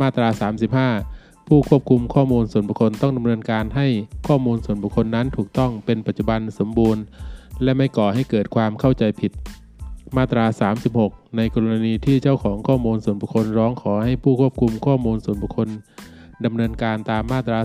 [0.00, 0.28] มาตรา
[0.90, 1.11] 35
[1.54, 3.86] ผู้ควบคุมข้อมูลส่วนบุคคลต้องดำเนินการให้
[4.28, 7.02] ข้อมูลส่วนบุคคลนั้นถูกต้องเป็นปัจจุบันสมบูรณ์
[7.62, 9.32] และไม่ก่อให้เกิดความเข้าใจผิด
[10.16, 10.44] มาตรา
[10.90, 15.68] 36 ในกรณีที่เจ้าของข้อมูลส่วนบุคคลร้องขอให้ผู้ควบคุมข้อมูลส่วนบุคคล
[16.44, 17.58] ดำเนินการตามมาตรา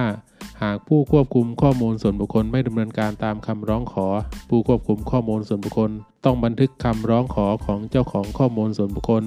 [0.00, 4.06] 35 หากผู้ควบคุมข้อมูลส่วนบุคคลไม่ดำเนินการตามคำร้องขอ
[4.48, 5.90] ผู้ควบคุมข้อมูลส่วนบุคคล
[6.24, 9.24] ต้องบันทึกคำร้องขอของเจ้าของข้อมูลส่วนบุคคล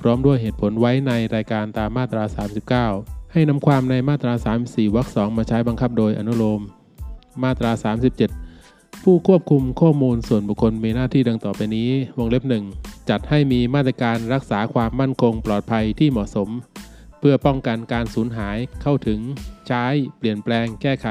[0.00, 2.24] พร้อมด้วยเหตุผลไว้ในรายการตามมาตรา
[3.10, 4.32] 39 ให้นำความในมาตรา
[4.64, 6.60] 34วรรค2มาใช้บังคับโดยอนุโลม
[7.42, 7.72] มาตรา
[8.36, 12.64] 37 ผู้ควบคุมข้อมูลส่วนบุคคลมีหน้าที่ดังต่อไปนี้ วงเล็บหนึ่ง
[13.10, 16.48] จัดให้มีมาตรการรักษาความมั่นคงปลอดภัยที่เหมาะสม
[17.18, 19.20] เพื่อป้องกันการสูญหายเข้าถึง
[19.68, 19.84] ใช้
[20.18, 21.08] เปลี่ยนแปลง แก้ไข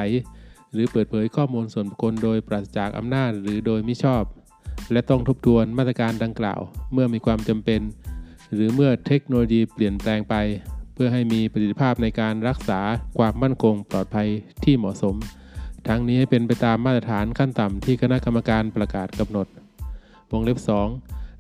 [0.74, 4.24] หรือเปิดเผยข้อมูลส่วนบุคคลโดยปราศจากอำนาจหรือโดยมิชอบ
[4.92, 6.62] และต้องทบทวนมาตรการดังกล่าว
[6.94, 7.82] เมื่อมีความจำเป็น
[8.54, 10.36] หรือเมื่อเทคโนโลยีเปลี่ยนแปลงไป
[11.02, 12.80] พื่อให้มีประสิทธิภาพในการรักษา
[13.18, 14.30] ความมั่นคงปลอดภัย
[14.64, 15.16] ที่เหมาะสม
[15.88, 19.48] ทั้งนี้ให้เป็นไปตามมาตรฐานขั้นต่ำที่คณะกรรมการประกาศกำหนด
[20.32, 20.60] วงเล็บ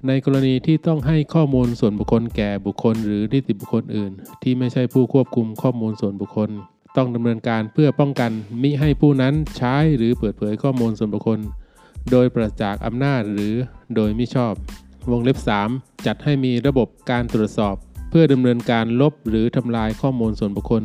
[0.07, 4.11] ในกรณีที่ต้องให้ข้อมูลส่วนบุคคลแก่บุคคล หรือนิติบุคคลอื่น
[4.43, 6.49] ที่ไม่ใช่ผู้ควบคุมข้อมูลส่วนบุคคล
[6.97, 8.31] ต้องดำเนินการเพื่อป้องกัน
[8.61, 11.39] มิให้ผู้นั้นใช้หรือเปิดเผยข้อมูลส่วนบุคคล
[12.11, 13.53] โดยประจากอำนาจหรือ
[13.95, 14.53] โดยมิชอบ
[15.11, 15.37] วงเล็บ
[15.71, 17.75] 3 จัดให้มีระบบการตรวจสอบ
[18.09, 20.83] เพื่อดำเนินการลบหรือทำลายข้อมูลส่วนบุคคล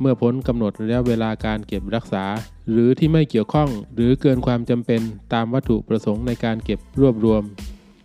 [0.00, 2.24] เมื่อพ้นกำหนดระยะเวลาการเก็บรักษา
[2.70, 5.00] หรือที่ไม่เกี่ยวข้องหรือเกินความจำเป็น
[5.32, 7.42] ตามวัตถุประสงค์ในการเก็บรวบรวม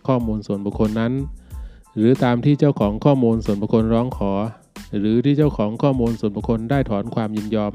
[0.06, 1.12] ข้อมูลส่วนบุคคลนั้น
[1.96, 4.32] หรือตามที่เจ้าของข้อมูลส่วนบุคคลร้องขอ
[4.98, 7.72] หรือที่เจ้าของข้อมูลส่วนบุคคลได้ถอนความยินยอม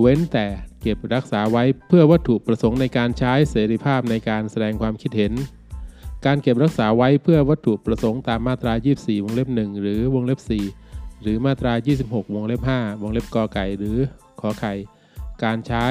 [0.00, 0.46] เว้นแต่
[0.82, 5.32] เก็บรักษาไว้เพื่อวัตถุประสงค์ในการใช้เสรีภาพในการแสดงความคิดเห็น
[6.26, 10.40] การเก็บรักษาไว้เพื่อวัตถุประสงค์ตามมาตรา 24 วงเล็บ 1 หรือวงเล็บ
[10.80, 11.72] 4 หรือมาตรา
[12.04, 13.96] 26 วงเล็บ 5 วงเล็บกอไก่ หรือ
[14.40, 14.74] ขอไข่
[15.44, 15.86] การใช้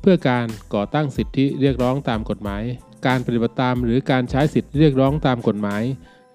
[0.00, 2.62] เพื่อการก่อตั้งสิทธิเรียกร้องตามกฎหมาย
[3.06, 5.82] การปฏิบัติตามหรือการใช้สิทธิเรียกร้องตามกฎหมาย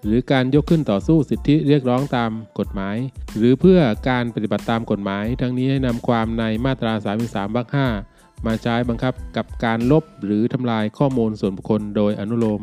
[0.04, 2.96] หรือการยกขึ้นต่อสู้สิทธิเรียกร้องตามกฎหมาย
[3.36, 6.92] หรือเพื่อการปฏิบัติตามกฎหมาย ทั้งนี้ให้นำความในมาตรา
[7.24, 7.68] 33วรรค
[8.06, 12.62] 5มาใช้บังคับกับการลบหรือทำลายข้อมูลส่วนบุคคลโดยอนุโลม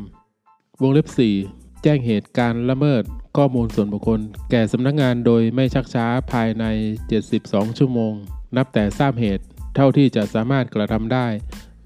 [0.81, 1.07] วงเล็บ
[1.45, 3.03] 4 แจ้งเหตุการละเมิด
[3.37, 4.19] ข้อมูลส่วนบุคคล
[4.51, 6.65] แก่สำนักงานโดยไม่ชักช้าภายใน
[7.21, 8.13] 72 ชั่วโมง
[8.57, 9.43] นับแต่ทราบเหตุ
[9.75, 11.27] เท่าที่จะสามารถกระทำได้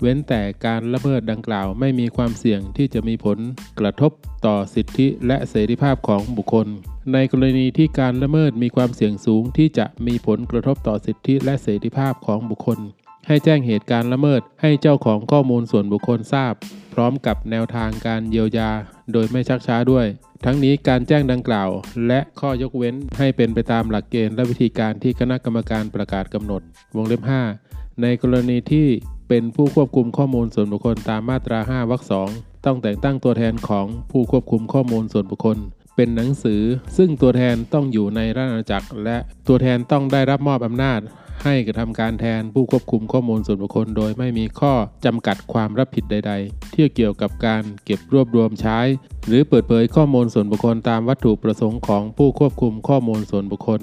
[0.02, 3.40] เว้นแต่การละเมิดดังกล่าวไม่มีความเสี่ยงที่จะมีผล
[3.80, 4.12] กระทบ
[4.46, 6.68] ต่อสิทธิและเสรีภาพของบุคคล
[7.14, 12.80] ในกรณีที่การละเมิดมีความเสี่ยงสูงที่จะมีผลกระทบต่อสิทธิและเสรีภาพของบุคคล
[13.28, 16.54] ให้แจ้งเหตุการณ์ละเมิดให้เจ้าของข้อมูลส่วนบุคคลทราบ
[16.94, 18.70] พร้อมกับแนวทางการเยียวยา
[19.14, 20.06] โดยไม่ชักช้าด้วย
[20.46, 21.70] ทั้งนี้การแจ้งดังกล่าว
[22.08, 26.62] และข้อยกเว้นให้เป็นไปตามหลักเกณฑ์และวิธีการที่คณะกรรมการประกาศกำหนด
[26.96, 27.22] วงเล็บ
[27.62, 28.88] 5 ในกรณีที่
[29.30, 32.30] เป็นผู้ควบคุมข้อมูลส่วนบุคคลตามมาตรา 5 วรรคสอง
[32.66, 35.58] ต้องแต่งตั้งตัวแทนของผู้ควบคุมข้อมูลส่วนบุคคล
[35.96, 36.62] เป็นหนังสือ
[36.98, 39.18] ซึ่งตัวแทนต้องอยู่ในราชอาณาจักร และ
[39.48, 41.00] ตัวแทนต้องได้รับมอบอำนาจ
[41.44, 44.74] ให้กระทำการแทนผู้ควบคุมข้อมูลส่วนบุคคล โดยไม่มีข้อ
[45.06, 48.80] จำกัดความรับผิดใด ๆ ที่เกี่ยวกับการเก็บรวบรวมใช้
[49.28, 53.82] หรือเปิดเผยข้อมูลส่วนบุคคลตามวัตถุประสงค์ของผู้ควบคุมข้อมูลส่วนบุคคล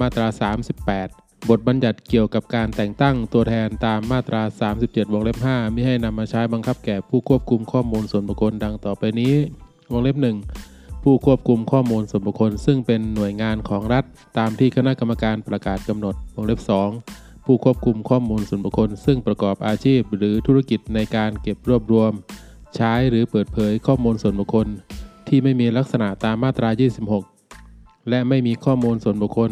[0.00, 0.26] มาตรา
[0.88, 4.42] 38บทบัญญัติเกี่ยวกับการแต่งตั้งตัวแทนตามมาตรา
[4.76, 9.34] 37 วงเล็บ 5 ไม่ให้นำมาใช้บังคับแก่ผู้ควบคุมข้อมูลส่วนบุคคลดังต่อไปนี้
[9.92, 10.69] วงเล็บ 1
[11.02, 14.04] ผู้ควบคุมข้อมูลส่วนบุคคล ซึ่งเป็นหน่วยงานของรัฐ
[14.38, 16.60] ตามที่คณะกรรมการประกาศกำหนดวงเล็บ
[17.02, 22.12] 2 ผู้ควบคุมข้อมูลส่วนบุคคล ซึ่งประกอบอาชีพหรือธุรกิจในการเก็บรวบรวม
[22.76, 24.66] ใช้หรือเปิดเผยข้อมูลส่วนบุคคล
[25.28, 26.68] ที่ไม่มีลักษณะตามมาตรา
[27.40, 29.50] 26 และไม่มีข้อมูลส่วนบุคคล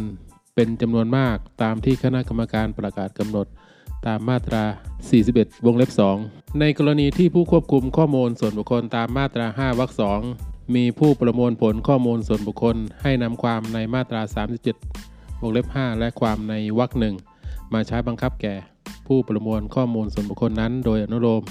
[0.55, 3.47] เป็นจำนวนมากตามที่คณะกรรมการประกาศกำหนด
[4.07, 4.65] ตามมาตรา
[5.15, 5.91] 41 วงเล็บ
[6.25, 14.23] 2 ในกรณีที่ผู้ควบคุมข้อมูลส่วนบุคคลตามมาตรา 5 วรรค 2 มีผู้ประมวลผลข้อมูลส่วนบุคคลให้นำความในมาตรา
[14.83, 17.15] 37 วงเล็บ 5 และความในวรรคหนึ่ง
[17.73, 18.55] มาใช้บังคับแก่
[19.07, 21.43] ผู้ประมวลข้อมูลส่วนบุคคลนั้น โดยอนุโลม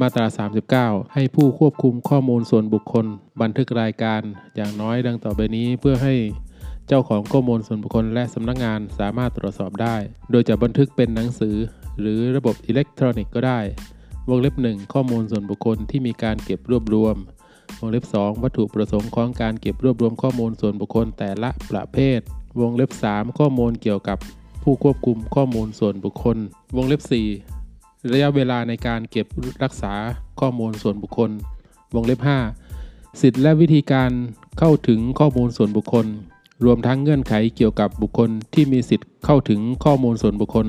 [0.00, 0.26] มาตรา
[0.70, 3.06] 39 ให้ผู้ควบคุมข้อมูลส่วนบุคคล
[3.40, 4.20] บันทึกรายการ
[4.56, 6.14] อย่างน้อยดังต่อไปนี้เพื่อให้
[6.88, 9.96] เจ้าของข้อมูลส่วนบุคคลและสำนักงานสามารถตรวจสอบได้
[10.30, 11.56] โดยจะบันทึกเป็นหนังสือ
[12.00, 13.60] หรือระบบอิเล็กทรอนิกส์ก็ได้
[14.28, 17.16] วงเล็บ 1 ข้อมูลส่วนบุคคลที่มีการเก็บรวบรวม
[17.78, 22.20] วงเล็บ 2 วัตถุประสงค์ของการเก็บรวบรวมข้อมูลส่วนบุคคลแต่ละประเภท
[22.60, 24.18] วงเล็บ 3 ข้อมูลเกี่ยวกับ
[24.62, 26.36] ผู้ควบคุมข้อมูลส่วนบุคคล
[26.76, 27.02] วงเล็บ
[27.56, 29.26] 4 ระยะเวลาในการเก็บ
[29.62, 29.94] รักษา
[30.40, 31.30] ข้อมูลส่วนบุคคล
[31.94, 32.20] วงเล็บ
[32.70, 34.10] 5 สิทธิและวิธีการ
[34.58, 36.06] เข้าถึงข้อมูลส่วนบุคคล
[36.64, 40.66] รวมทั้งเงื่อนไขเกี่ยวกับบุคคลที่มีสิทธิ์เข้าถึงข้อมูลส่วนบุคคล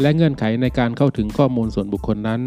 [0.00, 2.40] และเงื่อนไขในการเข้าถึงข้อมูลส่วนบุคคลนั้น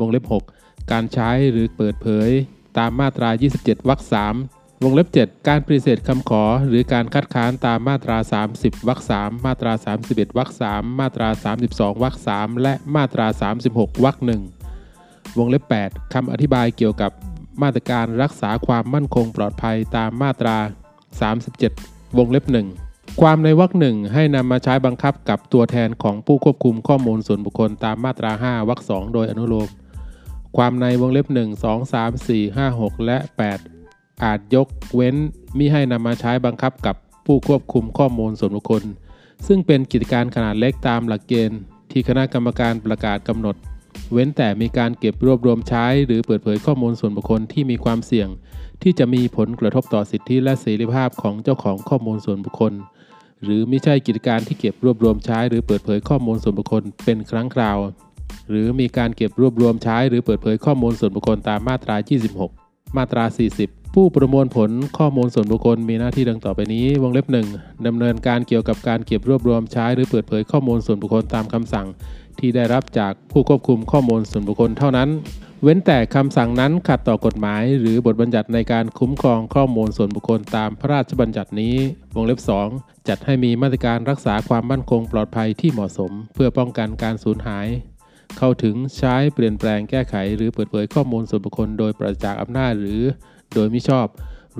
[0.00, 0.24] วงเล็บ
[0.58, 2.30] 6 การใช้หรือเปิดเผย
[2.78, 4.00] ตามมาตรา 27 วรรค
[4.42, 8.16] 3วงเล็บ 7 การปฏิเสธคำขอ หรือการคัดค้านตามมาตรา
[8.52, 9.72] 30 วรรค3มาตรา
[10.04, 11.28] 31 วรรค3มาตรา
[11.62, 13.26] 32 วรรค3และมาตรา
[13.64, 14.16] 36 วรรค
[14.72, 17.10] 1วงเล็บ 8 คำอธิบายเกี่ยวกับ
[17.62, 20.56] มาตรการรักษาความมั่นคงปลอดภัยตามมาตรา
[21.36, 22.44] 37 วงเล็บ
[22.82, 29.68] 1 ความในวรรคหนึ่งให้นำมาใช้บังคับกับตัวแทนของผู้ควบคุมข้อมูลส่วนบุคคลตามมาตรา 5 วรรค2โดยอนุโลม
[30.56, 33.18] ความในวงเล็บ 1 2 3 4 5 6 และ
[33.70, 35.16] 8 อาจยกเว้น
[35.58, 36.96] มิให้นำมาใช้บังคับกับ
[37.26, 38.82] ผู้ควบคุมข้อมูลส่วนบุคคล
[39.46, 43.56] ซึ่งเป็นกิจการขนาดเล็กตามหลักเกณฑ์ ที่คณะกรรมการประกาศกำหนด
[44.12, 48.28] เว้นแต่มีการเก็บรวบรวมใช้ หรือเปิดเผยข้อมูลส่วนบุคคลที่มีความเสี่ยง
[48.82, 52.72] ที่จะมีผลกระทบต่อสิทธิและเสรีภาพของเจ้าของข้อมูลส่วนบุคคล
[53.42, 57.78] หรือไม่ใช่กิจการที่เก็บรวบรวมใช้ หรือเปิดเผยข้อมูลส่วนบุคคลเป็นครั้งคราว
[58.50, 61.96] หรือมีการเก็บรวบรวมใช้หรือเปิดเผยข้อมูลส่วนบุคคลตามมาตรา
[62.44, 63.24] 26 มาตรา
[63.60, 71.86] 40 ผู้ประมวลผลข้อมูลส่วนบุคคลมีหน้าที่ดังต่อไปนี้ วงเล็บ 1ดำเนินการเกี่ยวกับการเก็บรวบรวมใช้หรือเปิดเผยข้อมูลส่วนบุคคลตามคำสั่ง
[72.38, 75.08] ที่ได้รับจากผู้ควบคุมข้อมูลส่วนบุคคลเท่านั้น
[75.62, 81.74] เว้นแต่คำสั่งนั้นขัดต่อกฎหมาย หรือบทบัญญัติในการคุ้มครองข้อมูลส่วนบุคคลตามพระราชบัญญัตินี้
[82.14, 82.40] วงเล็บ
[82.72, 87.66] 2 จัดให้มีมาตรการรักษาความมั่นคงปลอดภัยที่เหมาะสม เพื่อป้องกันการสูญหาย
[88.38, 93.02] เข้าถึงใช้เปลี่ยนแปลงแก้ไข หรือเปิดเผยข้อมูลส่วนบุคคล โดยปราศจากอำนาจหรือ
[93.54, 94.06] โดยมิชอบ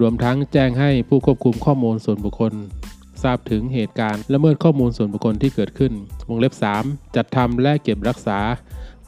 [0.00, 2.52] รวมทั้งแจ้งให้ผู้ควบคุมข้อมูลส่วนบุคคล
[3.22, 5.92] ทราบถึงเหตุการณ์ละเมิดข้อมูลส่วนบุคคลที่เกิดขึ้น
[6.28, 6.52] วงเล็บ
[6.84, 8.38] 3 จัดทำและเก็บรักษา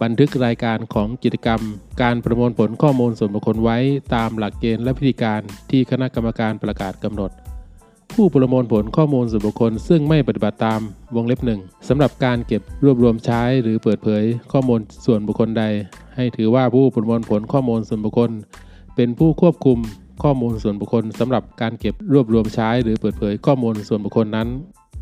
[0.03, 1.61] บันทึกรายการของกิจกรรม
[2.03, 3.79] การประมวลผลข้อมูลส่วนบุคคลไว้
[4.15, 5.41] ตามหลักเกณฑ์และพิธีการ
[5.71, 7.31] ที่คณะกรรมการประกาศกำหนด
[8.15, 10.81] ผู้ประมวลผลข้อมูลส่วนบุคคล ซึ่งไม่ปฏิบัติตาม
[11.15, 15.65] วงเล็บหนึ่งสำหรับการเก็บรวบรวมใช้หรือเปิดเผยข้อมูลส่วนบุคคลใด
[16.17, 18.31] ให้ถือว่าผู้ประมวลผลข้อมูลส่วนบุคคล
[18.97, 19.79] เป็นผู้ควบคุม
[20.23, 24.49] ข้อมูลส่วนบุคคลสำหรับการเก็บรวบรวมใช้ หรือเปิดเผยข้อมูลส่วนบุคคลนั้น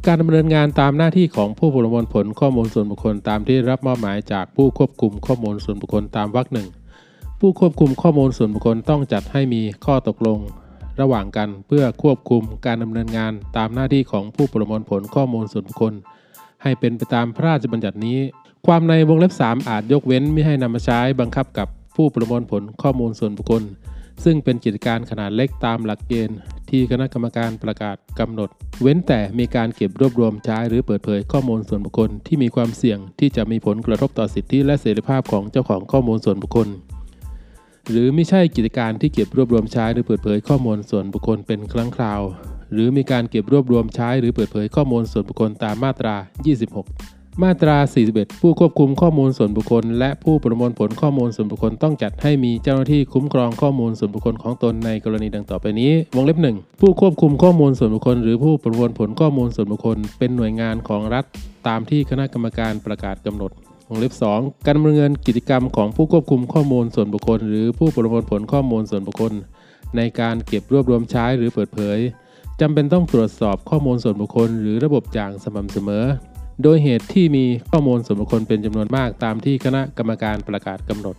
[0.06, 6.68] การดำเนินงานตามหน้าที่ของผู้ประมวลผลข้อมูลส่วนบุคคลตามที่รับมอบหมายจากผู้ควบคุมข้อมูลส่วนบุคคลตามวรรคหนึ่ง
[7.40, 10.38] ผู้ควบคุมข้อมูลส่วนบุคคลต้องจัดให้มีข้อตกลง
[11.00, 15.94] ระหว่างกันเพื่อควบคุมการดำเนินงานตามหน้าที่ของผู้ประมวลผลข้อมูลส่วนบุคคล
[16.62, 18.18] ให้เป็นไปตามพระราชบัญญัตินี้
[18.66, 23.62] ความในวงเล็บ 3 อาจยกเว้นไม่ให้นำมาใช้บังคับกับผู้ประมวลผลข้อมูลส่วนบุคคล
[24.24, 26.38] ซึ่งเป็นกิจการขนาดเล็กตามหลักเกณฑ์
[26.70, 28.48] ที่คณะกรรมการประกาศกำหนด
[28.82, 36.68] เว้นแต่มีการเก็บรวบรวมใช้หรือเปิดเผยข้อมูลส่วนบุคคลที่มีความเสี่ยงที่จะมีผลกระทบต่อสิทธิและเสรีภาพของเจ้าของข้อมูลส่วนบุคคล
[37.90, 42.22] หรือไม่ใช่กิจการที่เก็บรวบรวมใช้หรือเปิดเผยข้อมูลส่วนบุคคลเป็นครั้งคราว
[42.72, 46.14] หรือมีการเก็บรวบรวมใช้หรือเปิดเผยข้อมูลส่วนบุคคลตามมาตรา
[46.80, 47.76] 26มาตรา
[48.08, 61.24] 41 ผู้ควบคุมข้อมูลส่วนบุคคล และผู้ประมวลผลข้อมูลส่วนบุคคลต้องจัดให้มีเจ้าหน้าที่คุ้มครองข้อมูลส่วนบุคคลของตนในกรณีดังต่อไปนี้ วงเล็บหนึ่งผู้ควบคุมข้อมูลส่วนบุคคล หรือผู้ประมวลผลข้อมูลส่วนบุคคล เป็นหน่วยงานของรัฐ
[61.68, 63.50] ตามที่คณะกรรมการประกาศกำหนด
[63.88, 69.32] วงเล็บ 2 การดำเนินกิจกรรมของผู้ควบคุมข้อมูลส่วนบุคคล หรือผู้ประมวลผลข้อมูลส่วนบุคคล
[69.96, 71.98] ในการเก็บรวบรวมใช้หรือเปิดเผย
[72.60, 76.04] จำเป็นต้องตรวจสอบข้อมูลส่วนบุคคล หรือระบบอย่างสม่ำเสมอ
[76.62, 81.16] โดยเหตุที่มีข้อมูลส่วนบุคคลเป็นจำนวนมากตามที่คณะกรรมการประกาศกำหนด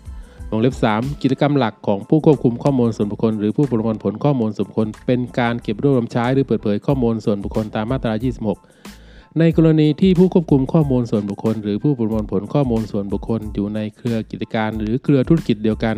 [0.50, 8.14] วงเล็บ 3 กิจกรรมหลักของผู้ควบคุมข้อมูลส่วนบุคคล หรือผู้ประมวลผลข้อมูลส่วนบุคคล เป็นการเก็บรวบรวมใช้หรือเปิดเผยข้อมูลส่วนบุคคลตามมาตรา
[8.58, 8.97] 26
[9.40, 15.98] ในกรณีที่ผู้ควบคุมข้อมูลส่วนบุคคล หรือผู้ประมวลผลข้อมูลส่วนบุคคล อยู่ในเครือกิจการ หรือเครือธุรกิจเดียวกัน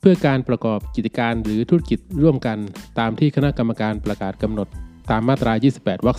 [0.00, 2.58] เพื่อการประกอบกิจการหรือธุรกิจร่วมกัน
[2.98, 4.68] ตามที่คณะกรรมการประกาศกำหนด
[5.10, 6.18] ตามมาตรา 28 วรรค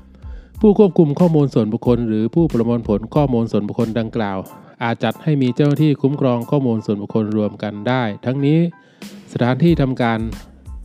[0.00, 4.38] 2 ผู้ควบคุมข้อมูลส่วนบุคคล หรือผู้ประมวลผลข้อมูลส่วนบุคคลดังกล่าว
[4.82, 8.58] อาจจัดให้มีเจ้าหน้าที่คุ้มครองข้อมูลส่วนบุคคลรวมกันได้ ทั้งนี้
[9.32, 10.20] สถานที่ทำการ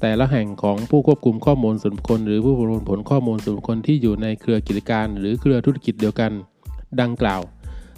[0.01, 6.31] แต่ละแห่งของผู้ควบคุมข้อมูลส่วนบุคคล หรือผู้ประมวลผลข้อมูลส่วนบุคคลที่อยู่ในเครือกิจการ หรือเครือธุรกิจเดียวกัน
[7.01, 7.41] ดังกล่าว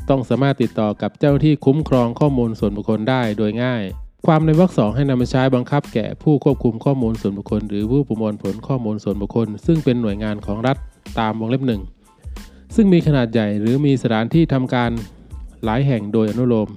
[0.10, 3.84] ต้องสามารถติดต่อกับเจ้าหน้าที่คุ้มครองข้อมูลส่วนบุคคลได้โดยง่าย
[4.26, 10.78] ความในวรรคสองให้นำมาใช้บังคับแก่ผู้ควบคุมข้อมูลส่วนบุคคล หรือผู้ประมวลผลข้อมูลส่วนบุคคล ซึ่งเป็นหน่วยงานของรัฐ
[11.20, 11.82] ตามวงเล็บหนึ่ง
[12.76, 14.92] ซึ่งมีขนาดใหญ่หรือมีสถานที่ทำการ
[15.64, 16.70] หลายแห่งโดยอนุโลม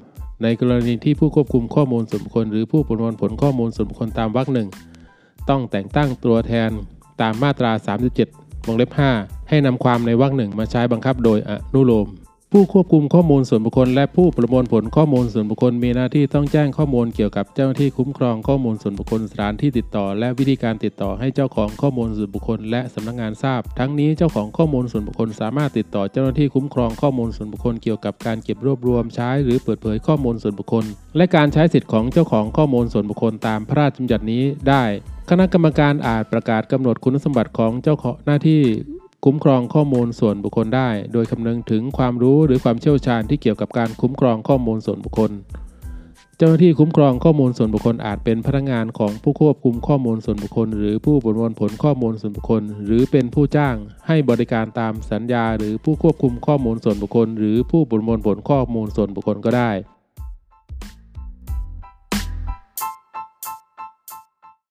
[0.43, 4.69] ในกรณีที่ผู้ควบคุมข้อมูลส่วนบุคคล หรือผู้ประมวลผลข้อมูลส่วนบุคคลตามวรรคหนึ่ง
[5.49, 6.71] ต้องแต่งตั้งตัวแทน
[7.21, 7.73] ตามมาตรา
[8.19, 12.09] 37 วงเล็บ 5 ให้นำความในวรรคหนึ่งมาใช้บังคับโดยอนุโลม
[12.53, 30.85] ผู้ควบคุมข้อมูลส่วนบุคคล และผู้ประมวลผลข้อมูลส่วนบุคคลมีหน้าที่ต้องแจ้งข้อมูลเกี่ยวกับเจ้าหน้าที่คุ้มครองข้อมูลส่วนบุคคลสถานที่ติดต่อ และวิธีการติดต่อให้เจ้าของข้อมูลส่วนบุคคล และสำนักงานทราบ ทั้งนี้เจ้าของข้อมูลส่วนบุคคลสามารถติดต่อเจ้าหน้าที่คุ้มครองข้อมูลส่วนบุคคลเกี่ยวกับการเก็บรวบรวมใช้หรือเปิดเผยข้อมูลส่วนบุคคล
[31.17, 34.85] และการใช้สิทธิ์ของเจ้าของข้อมูลส่วนบุคคลตามพระราชบัญญัตินี้ได้
[35.31, 38.63] คณะกรรมการอาจประกาศกำหนดคุณสมบัติของเจ้าของหน้าที่
[39.25, 45.31] คุ้มครองข้อมูลส่วนบุคคลได้ โดยคำนึงถึงความรู้หรือความเชี่ยวชาญที่เกี่ยวกับการคุ้มครองข้อมูลส่วนบุคคล
[46.37, 59.73] เจ้าหน้าที่คุ้มครองข้อมูลส่วนบุคคลอาจเป็นพนักงานของผู้ควบคุมข้อมูลส่วนบุคคล หรือผู้ประมวลผลข้อมูลส่วนบุคคล หรือเป็นผู้จ้างให้บริการตามสัญญา หรือผู้ควบคุมข้อมูลส่วนบุคคล หรือผู้ประมวลผลข้อมูลส่วนบุคคลก็ได้